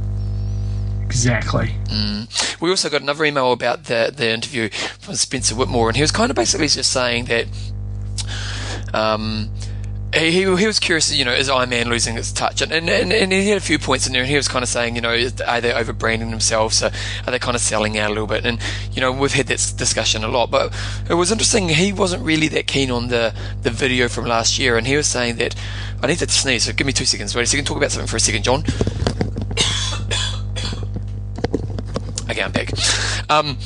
[1.05, 1.75] Exactly.
[1.85, 2.61] Mm.
[2.61, 6.11] We also got another email about the the interview from Spencer Whitmore, and he was
[6.11, 7.47] kind of basically just saying that.
[8.95, 9.51] Um,
[10.17, 12.63] he, he was curious, you know, is Iron Man losing its touch?
[12.63, 14.69] And, and, and he had a few points in there, and he was kind of
[14.69, 16.83] saying, you know, are they overbranding themselves?
[16.83, 16.91] Are
[17.27, 18.47] they kind of selling out a little bit?
[18.47, 18.59] And,
[18.93, 20.75] you know, we've had this discussion a lot, but
[21.11, 21.69] it was interesting.
[21.69, 25.07] He wasn't really that keen on the, the video from last year, and he was
[25.07, 25.55] saying that,
[26.03, 27.35] I need to sneeze, so give me two seconds.
[27.35, 28.61] Wait a second, talk about something for a second, John.
[32.31, 32.71] okay, I'm back.
[33.29, 33.59] Um,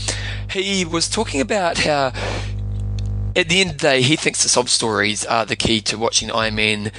[0.50, 2.12] he was talking about how
[3.36, 5.98] at the end of the day, he thinks the sob stories are the key to
[5.98, 6.92] watching Ironman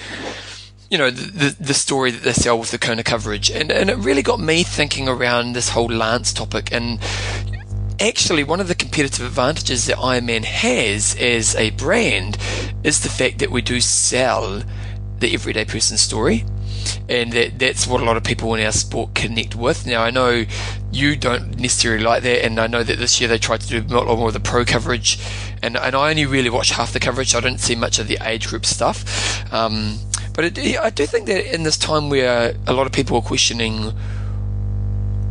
[0.89, 3.49] you know, the, the, the story that they sell with the Kona coverage.
[3.49, 6.69] And, and it really got me thinking around this whole Lance topic.
[6.73, 6.99] And
[7.97, 12.37] actually, one of the competitive advantages that Ironman has as a brand
[12.83, 14.63] is the fact that we do sell
[15.19, 16.43] the everyday person story
[17.07, 19.85] and that, that's what a lot of people in our sport connect with.
[19.85, 20.45] Now, I know
[20.91, 23.95] you don't necessarily like that, and I know that this year they tried to do
[23.95, 25.19] a lot more of the pro coverage,
[25.61, 28.07] and, and I only really watched half the coverage, so I didn't see much of
[28.07, 29.51] the age group stuff.
[29.53, 29.99] Um,
[30.33, 33.21] but it, I do think that in this time where a lot of people are
[33.21, 33.93] questioning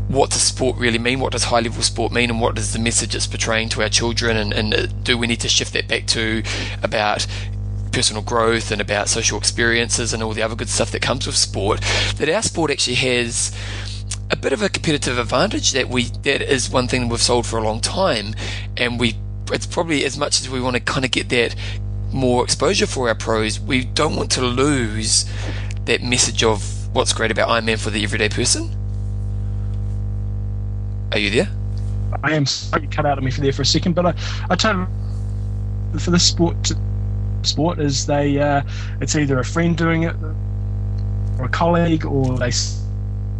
[0.08, 1.20] what does sport really mean?
[1.20, 2.30] What does high level sport mean?
[2.30, 4.36] And what is the message it's portraying to our children?
[4.36, 6.42] And, and uh, do we need to shift that back to
[6.82, 7.28] about
[7.92, 11.36] personal growth and about social experiences and all the other good stuff that comes with
[11.36, 11.80] sport,
[12.16, 13.52] that our sport actually has
[14.30, 17.58] a bit of a competitive advantage that we that is one thing we've sold for
[17.58, 18.34] a long time
[18.76, 19.14] and we
[19.52, 21.54] it's probably as much as we want to kind of get that
[22.12, 25.30] more exposure for our pros, we don't want to lose
[25.84, 28.76] that message of what's great about Ironman for the everyday person.
[31.12, 31.48] Are you there?
[32.22, 34.14] I am sorry you cut out of me for there for a second, but I,
[34.50, 34.86] I totally
[35.98, 36.72] for the sport
[37.42, 38.62] sport is they uh,
[39.00, 40.14] it's either a friend doing it
[41.38, 42.50] or a colleague or they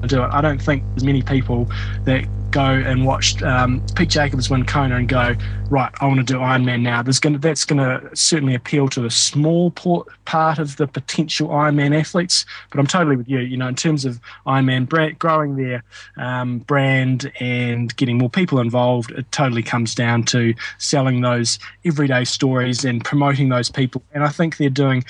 [0.06, 0.28] do it.
[0.30, 1.68] I don't think there's many people
[2.04, 5.36] that go and watch um, Pete Jacobs win Kona and go,
[5.70, 7.02] right, I want to do Ironman now.
[7.02, 11.48] There's going to, that's going to certainly appeal to a small part of the potential
[11.48, 12.44] Ironman athletes.
[12.70, 13.38] But I'm totally with you.
[13.38, 15.84] You know, in terms of Ironman brand, growing their
[16.16, 22.24] um, brand and getting more people involved, it totally comes down to selling those everyday
[22.24, 24.02] stories and promoting those people.
[24.12, 25.04] And I think they're doing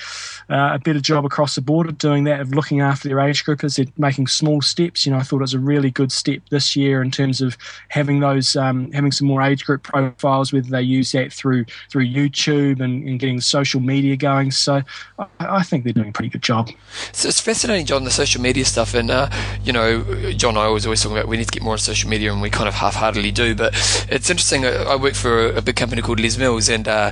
[0.49, 3.43] uh, a better job across the board of doing that, of looking after their age
[3.45, 3.77] groupers.
[3.77, 5.07] They're making small steps.
[5.07, 7.57] You know, I thought it was a really good step this year in terms of
[7.89, 12.05] having those, um, having some more age group profiles whether they use that through through
[12.05, 14.51] YouTube and, and getting social media going.
[14.51, 14.81] So
[15.19, 16.69] I, I, think they're doing a pretty good job.
[17.11, 18.93] So it's fascinating, John, the social media stuff.
[18.93, 19.29] And, uh,
[19.63, 22.09] you know, John I was always talking about we need to get more on social
[22.09, 23.55] media, and we kind of half heartedly do.
[23.55, 23.73] But
[24.09, 24.65] it's interesting.
[24.65, 27.11] I work for a, a big company called Les Mills, and uh,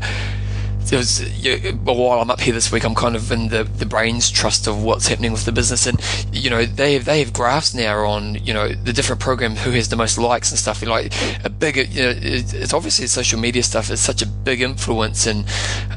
[0.90, 4.68] there while I'm up here this week, I'm kind of in the, the brains trust
[4.68, 6.00] of what's happening with the business, and
[6.34, 9.72] you know they have they have graphs now on you know the different program who
[9.72, 10.82] has the most likes and stuff.
[10.86, 11.14] Like
[11.44, 15.46] a big, you know, it's obviously social media stuff is such a big influence, and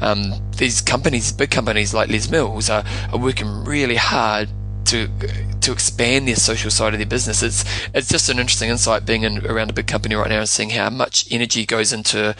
[0.01, 4.49] um, these companies, big companies like Les Mills, are, are working really hard
[4.85, 5.07] to
[5.61, 7.41] to expand their social side of their business.
[7.41, 7.63] It's
[7.93, 10.71] it's just an interesting insight being in, around a big company right now and seeing
[10.71, 12.35] how much energy goes into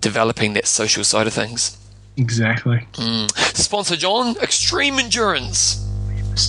[0.00, 1.78] developing that social side of things.
[2.16, 2.86] Exactly.
[2.94, 3.56] Mm.
[3.56, 5.80] Sponsor John, Extreme Endurance.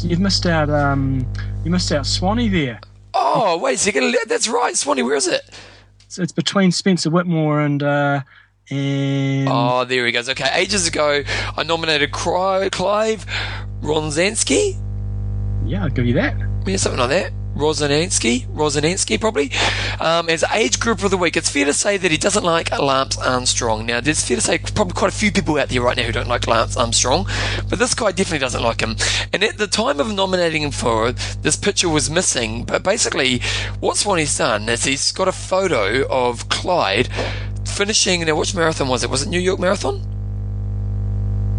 [0.03, 0.70] You've missed out.
[0.70, 1.26] Um,
[1.63, 2.80] you missed out Swanee there.
[3.13, 4.16] Oh wait a second.
[4.28, 5.03] That's right, Swanee.
[5.03, 5.41] Where is it?
[6.07, 7.82] So it's between Spencer Whitmore and.
[7.82, 8.22] Uh,
[8.72, 10.28] and oh, there he goes.
[10.28, 11.24] Okay, ages ago,
[11.55, 13.26] I nominated Cry- Clive
[13.82, 14.76] Ronzansky.
[15.66, 16.36] Yeah, I'll give you that.
[16.66, 17.32] Yeah, something like that.
[17.56, 19.51] Rozanansky, Rozanansky probably,
[19.99, 21.38] um, as age group of the week.
[21.38, 23.86] It's fair to say that he doesn't like Lance Armstrong.
[23.86, 26.12] Now, it's fair to say probably quite a few people out there right now who
[26.12, 27.26] don't like Lance Armstrong,
[27.70, 28.95] but this guy definitely doesn't like him.
[29.32, 33.39] And at the time of nominating him for this picture was missing, but basically,
[33.80, 37.10] what Swanee's done is he's got a photo of Clyde
[37.66, 38.26] finishing.
[38.26, 39.10] Now, which marathon was it?
[39.10, 40.14] Was it New York Marathon?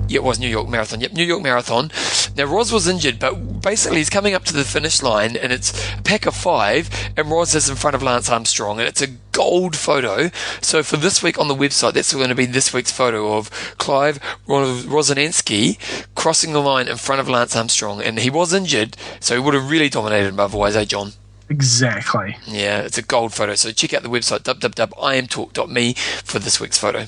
[0.08, 1.00] Yeah, it was New York Marathon.
[1.00, 1.90] Yep, New York Marathon.
[2.36, 5.72] Now, Roz was injured, but basically he's coming up to the finish line and it's
[5.94, 9.08] a pack of five, and Roz is in front of Lance Armstrong, and it's a
[9.32, 10.30] gold photo.
[10.60, 13.50] So for this week on the website, that's going to be this week's photo of
[13.78, 15.78] Clive Rozanansky
[16.14, 19.54] crossing the line in front of Lance Armstrong, and he was injured, so he would
[19.54, 21.12] have really dominated him otherwise, eh, John?
[21.48, 22.36] Exactly.
[22.46, 23.54] Yeah, it's a gold photo.
[23.54, 27.06] So check out the website www.imtalk.me for this week's photo.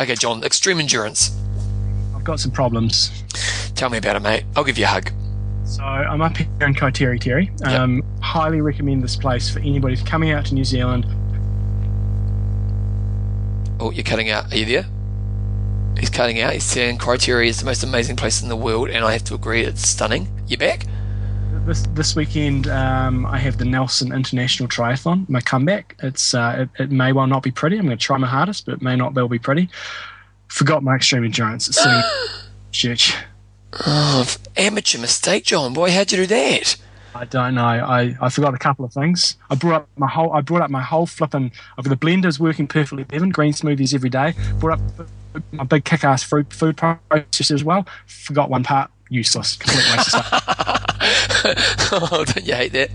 [0.00, 1.36] Okay, John, extreme endurance
[2.28, 3.10] got some problems.
[3.74, 4.44] Tell me about it, mate.
[4.54, 5.10] I'll give you a hug.
[5.64, 7.66] So I'm up here in Kaiteriteri.
[7.66, 8.04] Um, yep.
[8.20, 11.06] Highly recommend this place for anybody who's coming out to New Zealand.
[13.80, 14.52] Oh, you're cutting out.
[14.52, 14.84] Are you there?
[15.98, 16.52] He's cutting out.
[16.52, 19.34] He's saying Kaiteri is the most amazing place in the world, and I have to
[19.34, 20.28] agree, it's stunning.
[20.46, 20.84] You back?
[21.64, 25.26] This this weekend, um, I have the Nelson International Triathlon.
[25.30, 25.96] My comeback.
[26.02, 27.78] It's uh, it, it, may well not be pretty.
[27.78, 29.70] I'm going to try my hardest, but it may not well be pretty
[30.48, 31.68] forgot my extreme endurance.
[31.68, 32.02] It's sitting
[32.72, 33.14] church.
[33.86, 34.26] Oh,
[34.56, 35.72] amateur mistake, John.
[35.74, 36.76] Boy, how'd you do that?
[37.14, 37.64] I don't know.
[37.64, 39.36] I, I forgot a couple of things.
[39.50, 42.66] I brought up my whole I brought up my whole flipping of the blenders working
[42.66, 43.06] perfectly.
[43.12, 44.34] Evan green smoothies every day.
[44.58, 45.08] Brought up
[45.52, 47.86] my big kick-ass food food processor as well.
[48.06, 48.90] Forgot one part.
[49.10, 49.56] Useless.
[49.56, 50.84] Complete waste of.
[51.92, 52.90] oh, don't you hate that?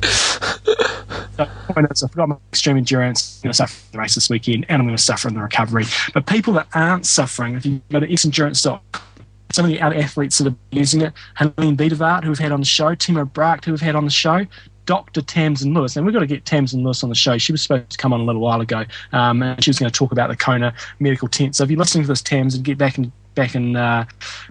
[1.38, 3.40] so, I forgot my extreme endurance.
[3.40, 5.42] I'm going to suffer the race this weekend, and I'm going to suffer in the
[5.42, 5.86] recovery.
[6.14, 8.82] But people that aren't suffering, if you go to xendurance.com
[9.54, 12.60] some of the other athletes that are using it, Helene Biedewald, who we've had on
[12.60, 14.46] the show, Timo Bracht, who we've had on the show,
[14.86, 15.22] Dr.
[15.22, 15.96] Tamsin Lewis.
[15.96, 17.38] And we've got to get Tamsin Lewis on the show.
[17.38, 19.92] She was supposed to come on a little while ago, um, and she was going
[19.92, 21.56] to talk about the Kona medical tent.
[21.56, 24.06] So if you're listening to this, Tamsin, get back in back in uh,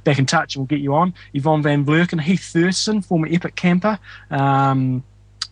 [0.04, 1.14] back in touch, we'll get you on.
[1.34, 3.98] Yvonne van Vlerken, Heath Thurston, former Epic camper.
[4.30, 5.04] Um,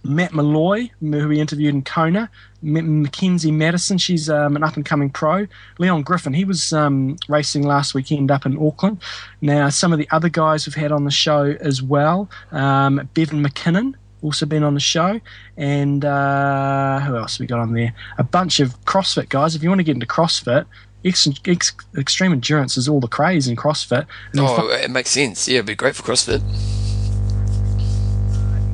[0.02, 2.30] Matt Malloy, who we interviewed in Kona,
[2.62, 5.46] M- Mackenzie Madison, she's um, an up and coming pro.
[5.78, 9.02] Leon Griffin, he was um, racing last weekend up in Auckland.
[9.42, 13.44] Now, some of the other guys we've had on the show as well um, Bevan
[13.44, 15.20] McKinnon, also been on the show,
[15.56, 17.94] and uh, who else we got on there?
[18.18, 19.54] A bunch of CrossFit guys.
[19.54, 20.66] If you want to get into CrossFit,
[21.04, 24.06] ex- ex- extreme endurance is all the craze in CrossFit.
[24.32, 25.48] And Oh, it makes sense.
[25.48, 26.42] Yeah, it'd be great for CrossFit.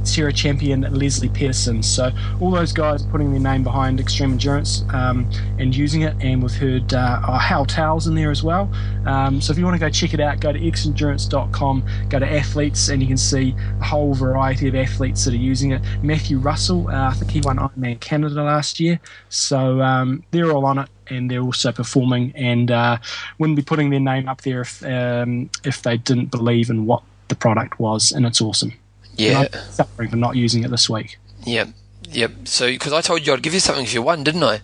[0.06, 1.82] Sierra champion Leslie Pearson.
[1.82, 6.40] So all those guys putting their name behind extreme endurance um, and using it, and
[6.42, 8.72] we've heard uh, oh, Hal Towels in there as well.
[9.04, 12.26] Um, so if you want to go check it out, go to xendurance.com, go to
[12.32, 15.82] athletes, and you can see a whole variety of athletes that are using it.
[16.02, 20.64] Matthew Russell, uh, I think he won Ironman Canada last year, so um, they're all
[20.66, 20.88] on it.
[21.08, 22.98] And they're also performing, and uh,
[23.38, 27.02] wouldn't be putting their name up there if um, if they didn't believe in what
[27.28, 28.72] the product was, and it's awesome.
[29.16, 31.18] Yeah, suffering for not using it this week.
[31.44, 31.66] yeah,
[32.10, 32.32] yep.
[32.44, 34.60] So, because I told you I'd give you something if you won, didn't I?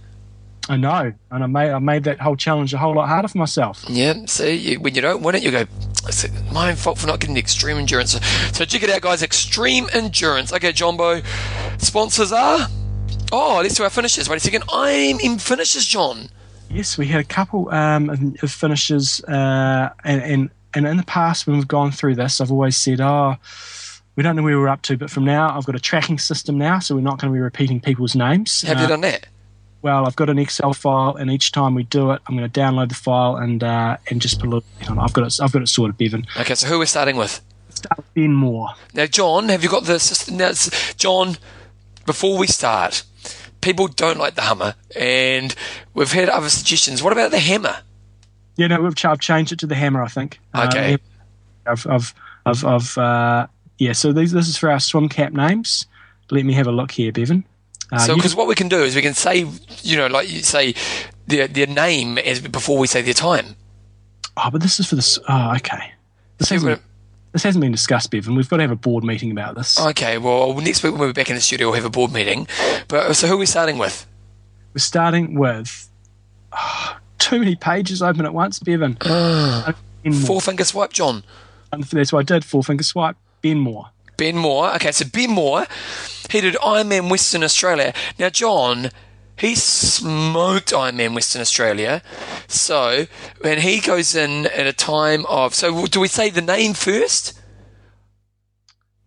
[0.69, 3.39] I know, and I made I made that whole challenge a whole lot harder for
[3.39, 3.85] myself.
[3.89, 4.15] Yeah.
[4.27, 5.65] See, you, when you don't win it, you go,
[6.07, 8.13] it's my own fault for not getting the extreme endurance.
[8.53, 9.23] So check it out, guys.
[9.23, 10.53] Extreme endurance.
[10.53, 11.23] Okay, Jumbo.
[11.79, 12.69] Sponsors are.
[13.33, 14.29] Oh, let's do our finishes.
[14.29, 14.65] Wait a second.
[14.73, 16.29] I'm in finishes, John.
[16.71, 21.47] Yes, we had a couple um, of finishes, uh, and, and and in the past
[21.47, 23.37] when we've gone through this, I've always said, oh.
[24.15, 26.59] We don't know where we're up to, but from now I've got a tracking system
[26.59, 28.61] now, so we're not going to be repeating people's names.
[28.61, 29.27] Have you Uh, done that?
[29.81, 32.61] Well, I've got an Excel file, and each time we do it, I'm going to
[32.61, 34.65] download the file and uh, and just put a little.
[34.91, 34.99] On.
[34.99, 35.41] I've got it.
[35.41, 36.27] I've got it sorted, Bevan.
[36.39, 37.41] Okay, so who we're starting with?
[37.71, 38.75] Start Ben Moore.
[38.93, 40.37] Now, John, have you got the system?
[40.37, 40.53] Now,
[40.99, 41.39] John,
[42.05, 43.05] before we start,
[43.63, 45.55] people don't like the Hummer, and
[45.95, 47.03] we've had other suggestions.
[47.03, 47.79] What about the Hammer?
[48.57, 50.03] Yeah, no, we've, I've changed it to the hammer.
[50.03, 50.39] I think.
[50.53, 50.99] Uh, Okay.
[51.67, 53.47] I've, I've, I've, I've uh,
[53.79, 53.93] yeah.
[53.93, 55.87] So these, this is for our swim cap names.
[56.31, 57.45] Let me have a look here, Bevan.
[57.91, 59.47] Uh, So, because what we can do is we can say,
[59.83, 60.75] you know, like you say,
[61.27, 63.57] their their name as before we say their time.
[64.37, 65.19] oh, but this is for this.
[65.29, 65.93] Oh, okay.
[66.39, 66.79] This So
[67.33, 68.35] this hasn't been discussed, Bevan.
[68.35, 69.81] We've got to have a board meeting about this.
[69.81, 72.47] Okay, well, next week when we're back in the studio, we'll have a board meeting.
[72.89, 74.07] But so, who are we starting with?
[74.75, 75.89] We're starting with
[76.53, 78.99] oh, too many pages open at once, Bevan.
[79.05, 79.75] Moore.
[80.27, 81.25] Four finger swipe, John.
[81.73, 82.45] And That's what I did.
[82.45, 83.17] Four finger swipe.
[83.41, 83.91] Ben Moore.
[84.17, 84.75] Ben Moore.
[84.75, 85.67] Okay, so Ben Moore,
[86.31, 87.95] he did Ironman Western Australia.
[88.19, 88.91] Now, John,
[89.39, 92.03] he smoked Ironman Western Australia.
[92.49, 93.07] So,
[93.41, 97.39] when he goes in at a time of, so do we say the name first?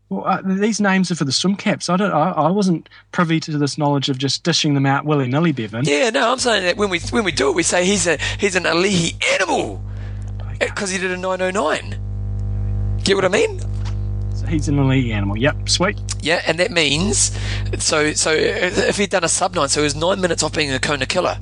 [0.09, 1.89] Well, uh, these names are for the swim caps.
[1.89, 2.11] I don't.
[2.11, 5.83] I, I wasn't privy to this knowledge of just dishing them out willy nilly, Bevan.
[5.85, 8.17] Yeah, no, I'm saying that when we when we do it, we say he's a
[8.39, 9.83] he's an Ali'i animal
[10.59, 12.99] because he did a 909.
[13.03, 13.59] Get what I mean?
[14.47, 15.37] He's an elite animal.
[15.37, 15.99] Yep, sweet.
[16.21, 17.37] Yeah, and that means
[17.79, 20.71] so so if he'd done a sub nine, so he was nine minutes off being
[20.71, 21.37] a Kona killer.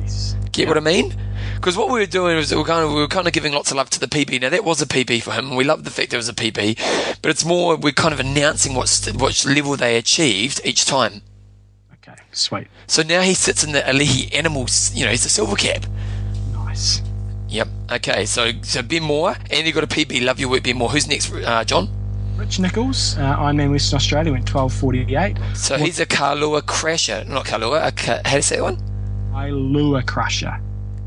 [0.00, 0.36] Yes.
[0.52, 1.14] Get what I mean?
[1.56, 3.52] Because what we were doing was we were, kind of, we were kind of giving
[3.52, 4.40] lots of love to the PB.
[4.42, 6.34] Now that was a PB for him, and we loved the fact it was a
[6.34, 7.18] PB.
[7.22, 11.22] But it's more we're kind of announcing what st- what level they achieved each time.
[11.94, 12.68] Okay, sweet.
[12.86, 14.94] So now he sits in the Ali'i Animals.
[14.94, 15.86] You know, he's a silver cap.
[16.52, 17.02] Nice.
[17.48, 17.68] Yep.
[17.92, 18.26] Okay.
[18.26, 20.24] So so Ben Moore, and you got a PB.
[20.24, 20.90] Love your work, Ben Moore.
[20.90, 21.88] Who's next, uh, John?
[22.36, 25.56] Rich Nichols, uh, Ironman Western Australia, went 12.48.
[25.56, 27.86] So he's a Kalua crasher, not Kalua.
[27.86, 28.76] A Ka- how do you say that one?
[29.32, 30.60] Kailua Crusher.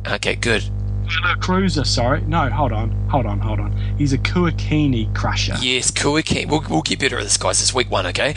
[0.08, 0.64] Okay, good.
[1.06, 2.22] Kailua Cruiser, sorry.
[2.22, 3.72] No, hold on, hold on, hold on.
[3.98, 5.56] He's a Kuakini Crusher.
[5.62, 6.48] Yes, Kuakini.
[6.48, 7.62] We'll, we'll get better at this, guys.
[7.62, 8.30] It's week one, okay?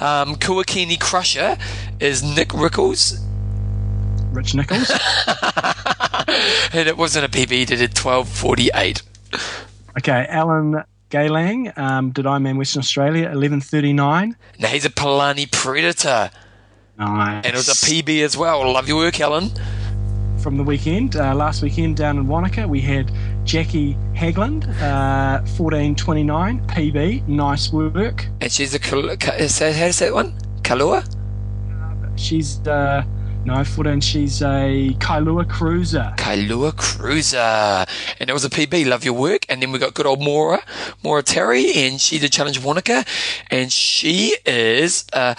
[0.00, 1.56] Um, Kuakini Crusher
[1.98, 3.18] is Nick Rickles,
[4.32, 4.90] Rich Nichols.
[6.72, 7.50] and it wasn't a PB.
[7.50, 9.02] He did it twelve forty eight.
[9.98, 14.34] okay, Alan Gaylang um, did Ironman Western Australia, 11.39.
[14.58, 16.30] Now he's a Palani Predator,
[16.98, 17.44] Nice.
[17.44, 18.72] and it was a PB as well.
[18.72, 19.50] Love your work, Alan.
[20.38, 23.10] From the weekend, uh, last weekend down in Wanaka, we had
[23.44, 27.26] Jackie Hagland, uh, 14.29, PB.
[27.28, 28.26] Nice work.
[28.40, 30.32] And she's a Kal- Ka- is that- how do you say that one?
[30.62, 31.04] Kalua.
[32.16, 33.02] She's uh,
[33.44, 34.00] no 14.
[34.00, 36.12] She's a Kailua Cruiser.
[36.16, 37.86] Kailua Cruiser.
[38.20, 38.86] And it was a PB.
[38.86, 39.46] Love your work.
[39.48, 40.62] And then we got good old Mora,
[41.02, 43.06] Mora Terry, and she did Challenge Wanaka.
[43.50, 45.34] And she is, uh,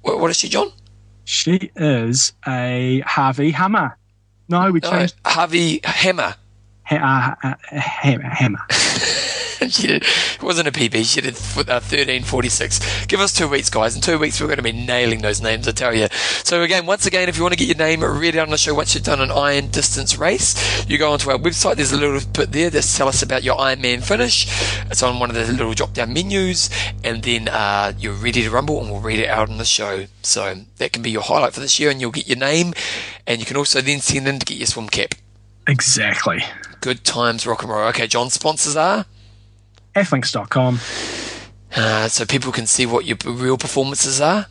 [0.00, 0.72] what, what is she, John?
[1.24, 3.96] She is a Hawi Hammer.
[4.48, 5.22] No, we No, changed.
[5.24, 6.34] Hawi Hammer.
[6.84, 8.28] ha- uh, uh, hammer.
[8.28, 8.58] hammer.
[9.70, 11.04] she did, it wasn't a PB.
[11.04, 13.06] She did uh, 1346.
[13.06, 13.94] Give us two weeks, guys.
[13.94, 16.08] In two weeks, we're going to be nailing those names, I tell you.
[16.44, 18.58] So, again, once again, if you want to get your name read out on the
[18.58, 21.76] show once you've done an iron distance race, you go onto our website.
[21.76, 24.46] There's a little bit there that tell us about your Ironman finish.
[24.90, 26.70] It's on one of the little drop down menus,
[27.04, 30.06] and then uh, you're ready to rumble, and we'll read it out on the show.
[30.22, 32.74] So, that can be your highlight for this year, and you'll get your name,
[33.26, 35.14] and you can also then send in to get your swim cap.
[35.66, 36.44] Exactly.
[36.80, 37.88] Good times, rock and roll.
[37.88, 39.06] Okay, John, sponsors are?
[39.94, 40.78] Athlinks.com.
[41.74, 44.46] Uh, so people can see what your real performances are.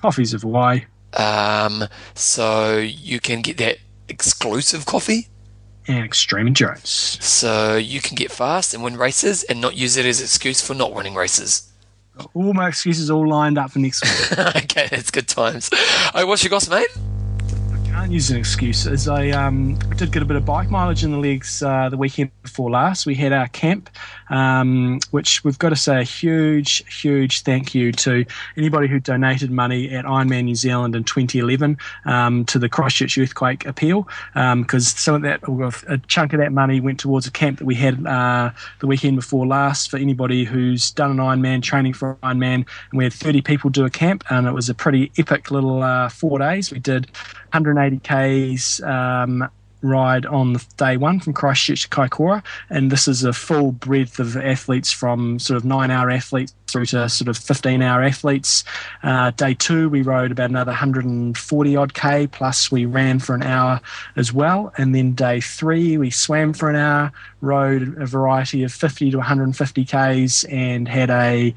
[0.00, 0.84] Coffees of Hawaii.
[1.12, 1.84] Um,
[2.14, 5.28] so you can get that exclusive coffee.
[5.88, 6.90] And Extreme Endurance.
[7.20, 10.74] So you can get fast and win races and not use it as excuse for
[10.74, 11.72] not winning races.
[12.34, 14.38] All my excuses all lined up for next week.
[14.56, 15.70] okay, that's good times.
[16.14, 17.19] Oh, what's your gossip, mate?
[17.90, 21.18] Can't use an excuse I um, did get a bit of bike mileage in the
[21.18, 23.04] legs uh, the weekend before last.
[23.04, 23.90] We had our camp,
[24.30, 28.24] um, which we've got to say a huge, huge thank you to
[28.56, 33.66] anybody who donated money at Ironman New Zealand in 2011 um, to the Christchurch earthquake
[33.66, 35.40] appeal because um, some of that,
[35.88, 39.16] a chunk of that money went towards a camp that we had uh, the weekend
[39.16, 42.66] before last for anybody who's done an Ironman training for Ironman.
[42.90, 45.82] And we had 30 people do a camp, and it was a pretty epic little
[45.82, 46.70] uh, four days.
[46.70, 47.10] We did
[47.52, 49.48] 180 k's um,
[49.82, 54.18] ride on the day one from Christchurch to Kaikoura, and this is a full breadth
[54.18, 58.64] of athletes from sort of nine hour athletes through to sort of 15 hour athletes.
[59.02, 63.42] Uh, day two, we rode about another 140 odd K, plus we ran for an
[63.42, 63.80] hour
[64.16, 64.72] as well.
[64.76, 69.16] And then day three, we swam for an hour, rode a variety of 50 to
[69.18, 71.54] 150 Ks, and had a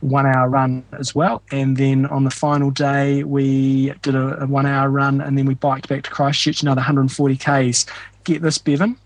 [0.00, 1.42] one hour run as well.
[1.50, 5.46] And then on the final day, we did a, a one hour run, and then
[5.46, 7.86] we biked back to Christchurch, another 140 Ks.
[8.24, 8.96] Get this, Bevan,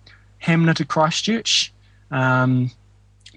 [0.43, 1.73] Hanmer to Christchurch.
[2.11, 2.71] Um,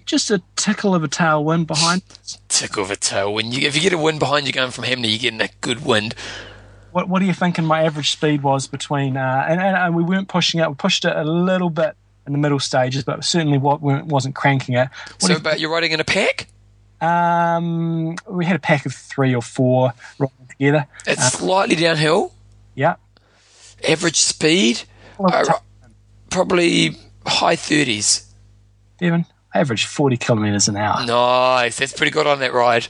[0.06, 2.02] just a tickle of a tailwind behind.
[2.48, 3.52] Tickle of a tailwind.
[3.52, 5.84] You, if you get a wind behind you going from Hanmer, you're getting a good
[5.84, 6.14] wind.
[6.92, 7.64] What What are you thinking?
[7.64, 10.68] My average speed was between, uh, and, and, and we weren't pushing it.
[10.68, 11.94] We pushed it a little bit
[12.26, 14.88] in the middle stages, but certainly what wasn't cranking it.
[15.20, 16.48] What so, about you're riding in a pack?
[17.00, 20.86] Um, we had a pack of three or four riding together.
[21.06, 22.32] It's uh, slightly downhill.
[22.74, 22.96] Yeah.
[23.86, 24.82] Average speed,
[25.20, 25.44] uh,
[26.30, 26.96] probably
[27.26, 28.32] high thirties.
[29.02, 29.26] Even
[29.58, 31.04] average 40 kilometres an hour.
[31.04, 31.78] Nice.
[31.78, 32.88] That's pretty good on that ride.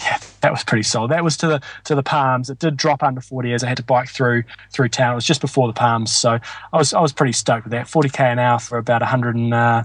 [0.00, 1.10] Yeah, that was pretty solid.
[1.10, 2.50] That was to the to the Palms.
[2.50, 5.12] It did drop under 40 as I had to bike through through town.
[5.12, 6.38] It was just before the Palms, so
[6.72, 7.86] I was I was pretty stoked with that.
[7.86, 9.82] 40k an hour for about 100 and, uh,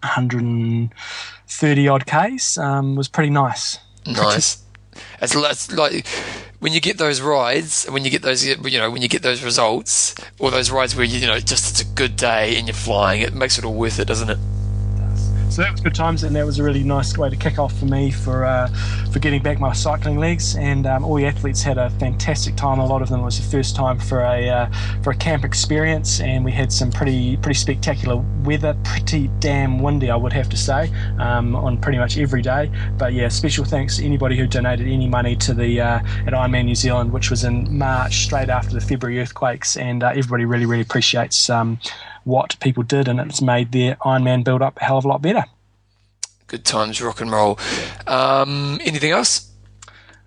[0.00, 3.78] 130 odd k's um, was pretty nice.
[4.04, 4.64] Nice.
[5.20, 6.06] It's, it's like
[6.58, 9.42] when you get those rides, when you get those, you know, when you get those
[9.44, 12.74] results, or those rides where you, you know, just it's a good day and you're
[12.74, 14.38] flying, it makes it all worth it, doesn't it?
[15.56, 17.74] So that was good times, and that was a really nice way to kick off
[17.78, 18.68] for me for uh,
[19.10, 20.54] for getting back my cycling legs.
[20.54, 22.78] And um, all the athletes had a fantastic time.
[22.78, 24.70] A lot of them was the first time for a uh,
[25.02, 28.76] for a camp experience, and we had some pretty pretty spectacular weather.
[28.84, 32.70] Pretty damn windy, I would have to say, um, on pretty much every day.
[32.98, 36.66] But yeah, special thanks to anybody who donated any money to the uh, at Ironman
[36.66, 40.66] New Zealand, which was in March, straight after the February earthquakes, and uh, everybody really
[40.66, 41.48] really appreciates.
[41.48, 41.78] Um,
[42.26, 45.08] what people did, and it's made their Iron Man build up a hell of a
[45.08, 45.44] lot better.
[46.48, 47.58] Good times, rock and roll.
[48.06, 49.50] Um, anything else?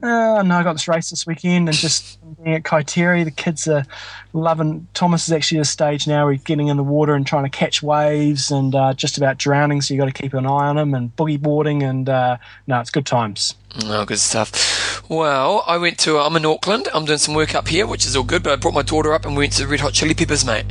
[0.01, 3.67] Uh, no, I got this race this weekend and just being at Kaiteri, the kids
[3.67, 3.85] are
[4.31, 4.87] loving.
[4.93, 7.43] Thomas is actually at a stage now where he's getting in the water and trying
[7.43, 10.67] to catch waves and uh, just about drowning, so you've got to keep an eye
[10.67, 11.83] on him and boogie boarding.
[11.83, 13.55] And uh, no, it's good times.
[13.83, 15.09] Oh, good stuff.
[15.09, 16.87] Well, I went to, I'm in Auckland.
[16.93, 19.13] I'm doing some work up here, which is all good, but I brought my daughter
[19.13, 20.65] up and we went to Red Hot Chili Peppers, mate.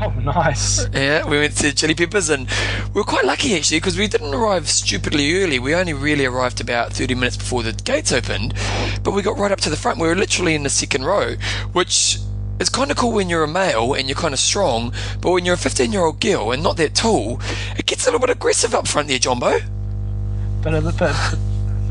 [0.00, 0.86] Oh, nice.
[0.94, 2.48] Yeah, we went to Chili Peppers and
[2.88, 5.58] we were quite lucky actually because we didn't arrive stupidly early.
[5.58, 8.54] We only really arrived about 30 minutes before the gates opened,
[9.02, 9.98] but we got right up to the front.
[9.98, 11.34] We were literally in the second row,
[11.72, 12.18] which
[12.58, 15.44] is kind of cool when you're a male and you're kind of strong, but when
[15.44, 17.40] you're a 15 year old girl and not that tall,
[17.76, 19.58] it gets a little bit aggressive up front there, Jumbo.
[20.62, 21.38] But, but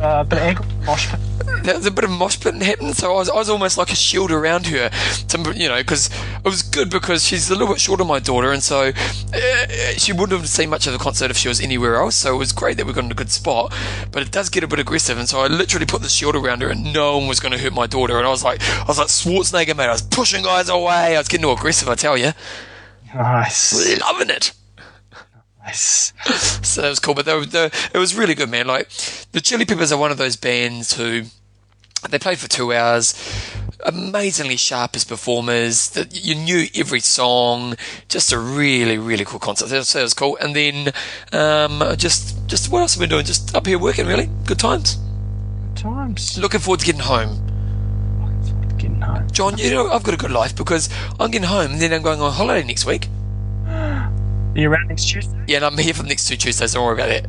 [0.04, 1.20] uh, bit of ankle mosh pit.
[1.64, 3.90] There was a bit of mosh pit happening, so I was, I was almost like
[3.90, 7.74] a shield around her, to, you know, because it was good because she's a little
[7.74, 8.92] bit shorter, than my daughter, and so
[9.34, 9.68] uh,
[9.98, 12.16] she wouldn't have seen much of the concert if she was anywhere else.
[12.16, 13.74] So it was great that we got in a good spot,
[14.12, 16.62] but it does get a bit aggressive, and so I literally put the shield around
[16.62, 18.86] her, and no one was going to hurt my daughter, and I was like, I
[18.86, 19.86] was like Schwarzenegger, mate.
[19.86, 21.16] I was pushing guys away.
[21.16, 22.34] I was getting too aggressive, I tell you.
[23.16, 24.54] Nice, loving it.
[25.72, 28.68] So that was cool, but they were, they, it was really good, man.
[28.68, 28.90] Like
[29.32, 31.24] the Chili Peppers are one of those bands who
[32.10, 33.14] They played for two hours.
[33.86, 35.90] Amazingly sharp as performers.
[35.92, 37.76] That you knew every song.
[38.08, 39.70] Just a really, really cool concert.
[39.86, 40.38] So it was cool.
[40.42, 40.92] And then
[41.32, 43.26] um, just, just what else have we been doing?
[43.26, 44.06] Just up here working.
[44.06, 44.98] Really good times.
[45.76, 46.38] Good times.
[46.38, 47.40] Looking forward to getting home.
[48.78, 49.28] Getting home.
[49.32, 52.02] John, you know I've got a good life because I'm getting home and then I'm
[52.02, 53.08] going on holiday next week.
[54.56, 55.44] Are you around next Tuesday?
[55.48, 56.74] Yeah, and I'm here for the next two Tuesdays.
[56.74, 57.26] Don't worry about it.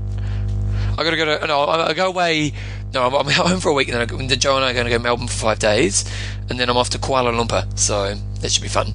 [0.98, 1.60] I gotta go to no.
[1.62, 2.52] I, I go away.
[2.92, 4.70] No, I'm, I'm home for a week, and then, I, go- then Jo and I
[4.70, 6.04] are going to go to Melbourne for five days,
[6.48, 7.76] and then I'm off to Kuala Lumpur.
[7.78, 8.94] So that should be fun.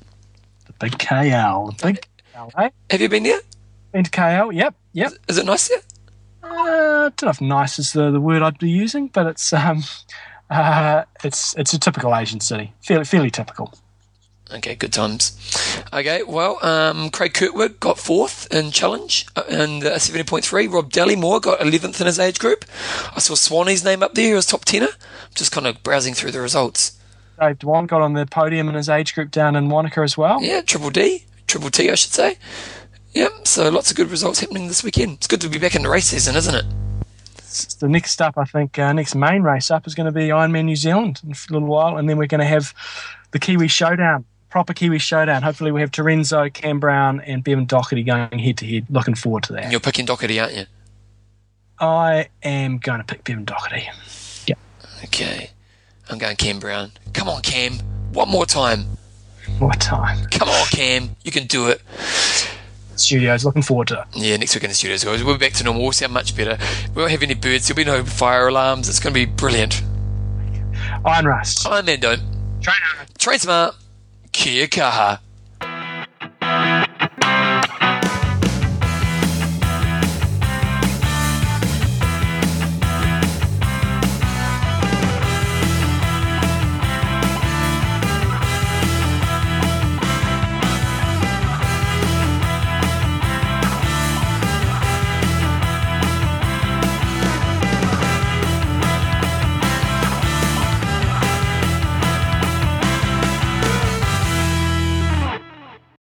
[0.68, 1.78] The big KL.
[1.78, 2.70] The big KL, eh?
[2.92, 3.40] Have you been there?
[3.92, 4.54] Been to KL?
[4.54, 5.12] Yep, yep.
[5.28, 5.80] Is it nice there?
[6.42, 9.52] Uh, I don't know if nice is the, the word I'd be using, but it's
[9.52, 9.84] um,
[10.50, 13.74] uh, it's it's a typical Asian city, fairly fairly typical.
[14.52, 15.38] Okay, good times.
[15.94, 20.72] Okay, well, um, Craig Kurtwood got fourth in challenge and uh, 70.3.
[20.72, 22.66] Rob Dallymore got 11th in his age group.
[23.16, 24.90] I saw Swanee's name up there as top tenner.
[25.36, 27.00] Just kind of browsing through the results.
[27.40, 30.42] Dave Dwan got on the podium in his age group down in Wanaka as well.
[30.42, 32.38] Yeah, Triple D, Triple T, I should say.
[33.14, 35.14] Yep, so lots of good results happening this weekend.
[35.14, 36.66] It's good to be back in the race season, isn't it?
[37.80, 40.66] The next up, I think, uh, next main race up is going to be Ironman
[40.66, 42.74] New Zealand in a little while, and then we're going to have
[43.32, 45.42] the Kiwi Showdown, proper Kiwi Showdown.
[45.44, 48.86] Hopefully, we have Terenzo, Cam Brown, and Bevan Docherty going head to head.
[48.90, 49.72] Looking forward to And that.
[49.72, 50.66] you're picking Docherty, aren't you?
[51.80, 53.86] I am going to pick Bevan Docherty.
[54.48, 54.56] Yeah.
[55.06, 55.52] Okay.
[56.10, 56.92] I'm going Cam Brown.
[57.14, 57.74] Come on, Cam.
[58.14, 58.86] One more time.
[59.60, 60.26] What time?
[60.32, 61.16] Come on, Cam.
[61.24, 61.82] You can do it.
[62.96, 63.46] Studios.
[63.46, 64.06] Looking forward to it.
[64.16, 65.24] Yeah, next week in the studios, guys.
[65.24, 65.84] We'll be back to normal.
[65.84, 66.58] We'll sound much better.
[66.94, 67.68] We won't have any birds.
[67.68, 68.90] There'll be no fire alarms.
[68.90, 69.82] It's going to be brilliant.
[71.06, 71.66] Iron Rust.
[71.68, 72.22] Iron Man don't.
[72.62, 73.08] Trainer.
[73.18, 73.76] Train smart.
[74.32, 75.20] Kia kaha.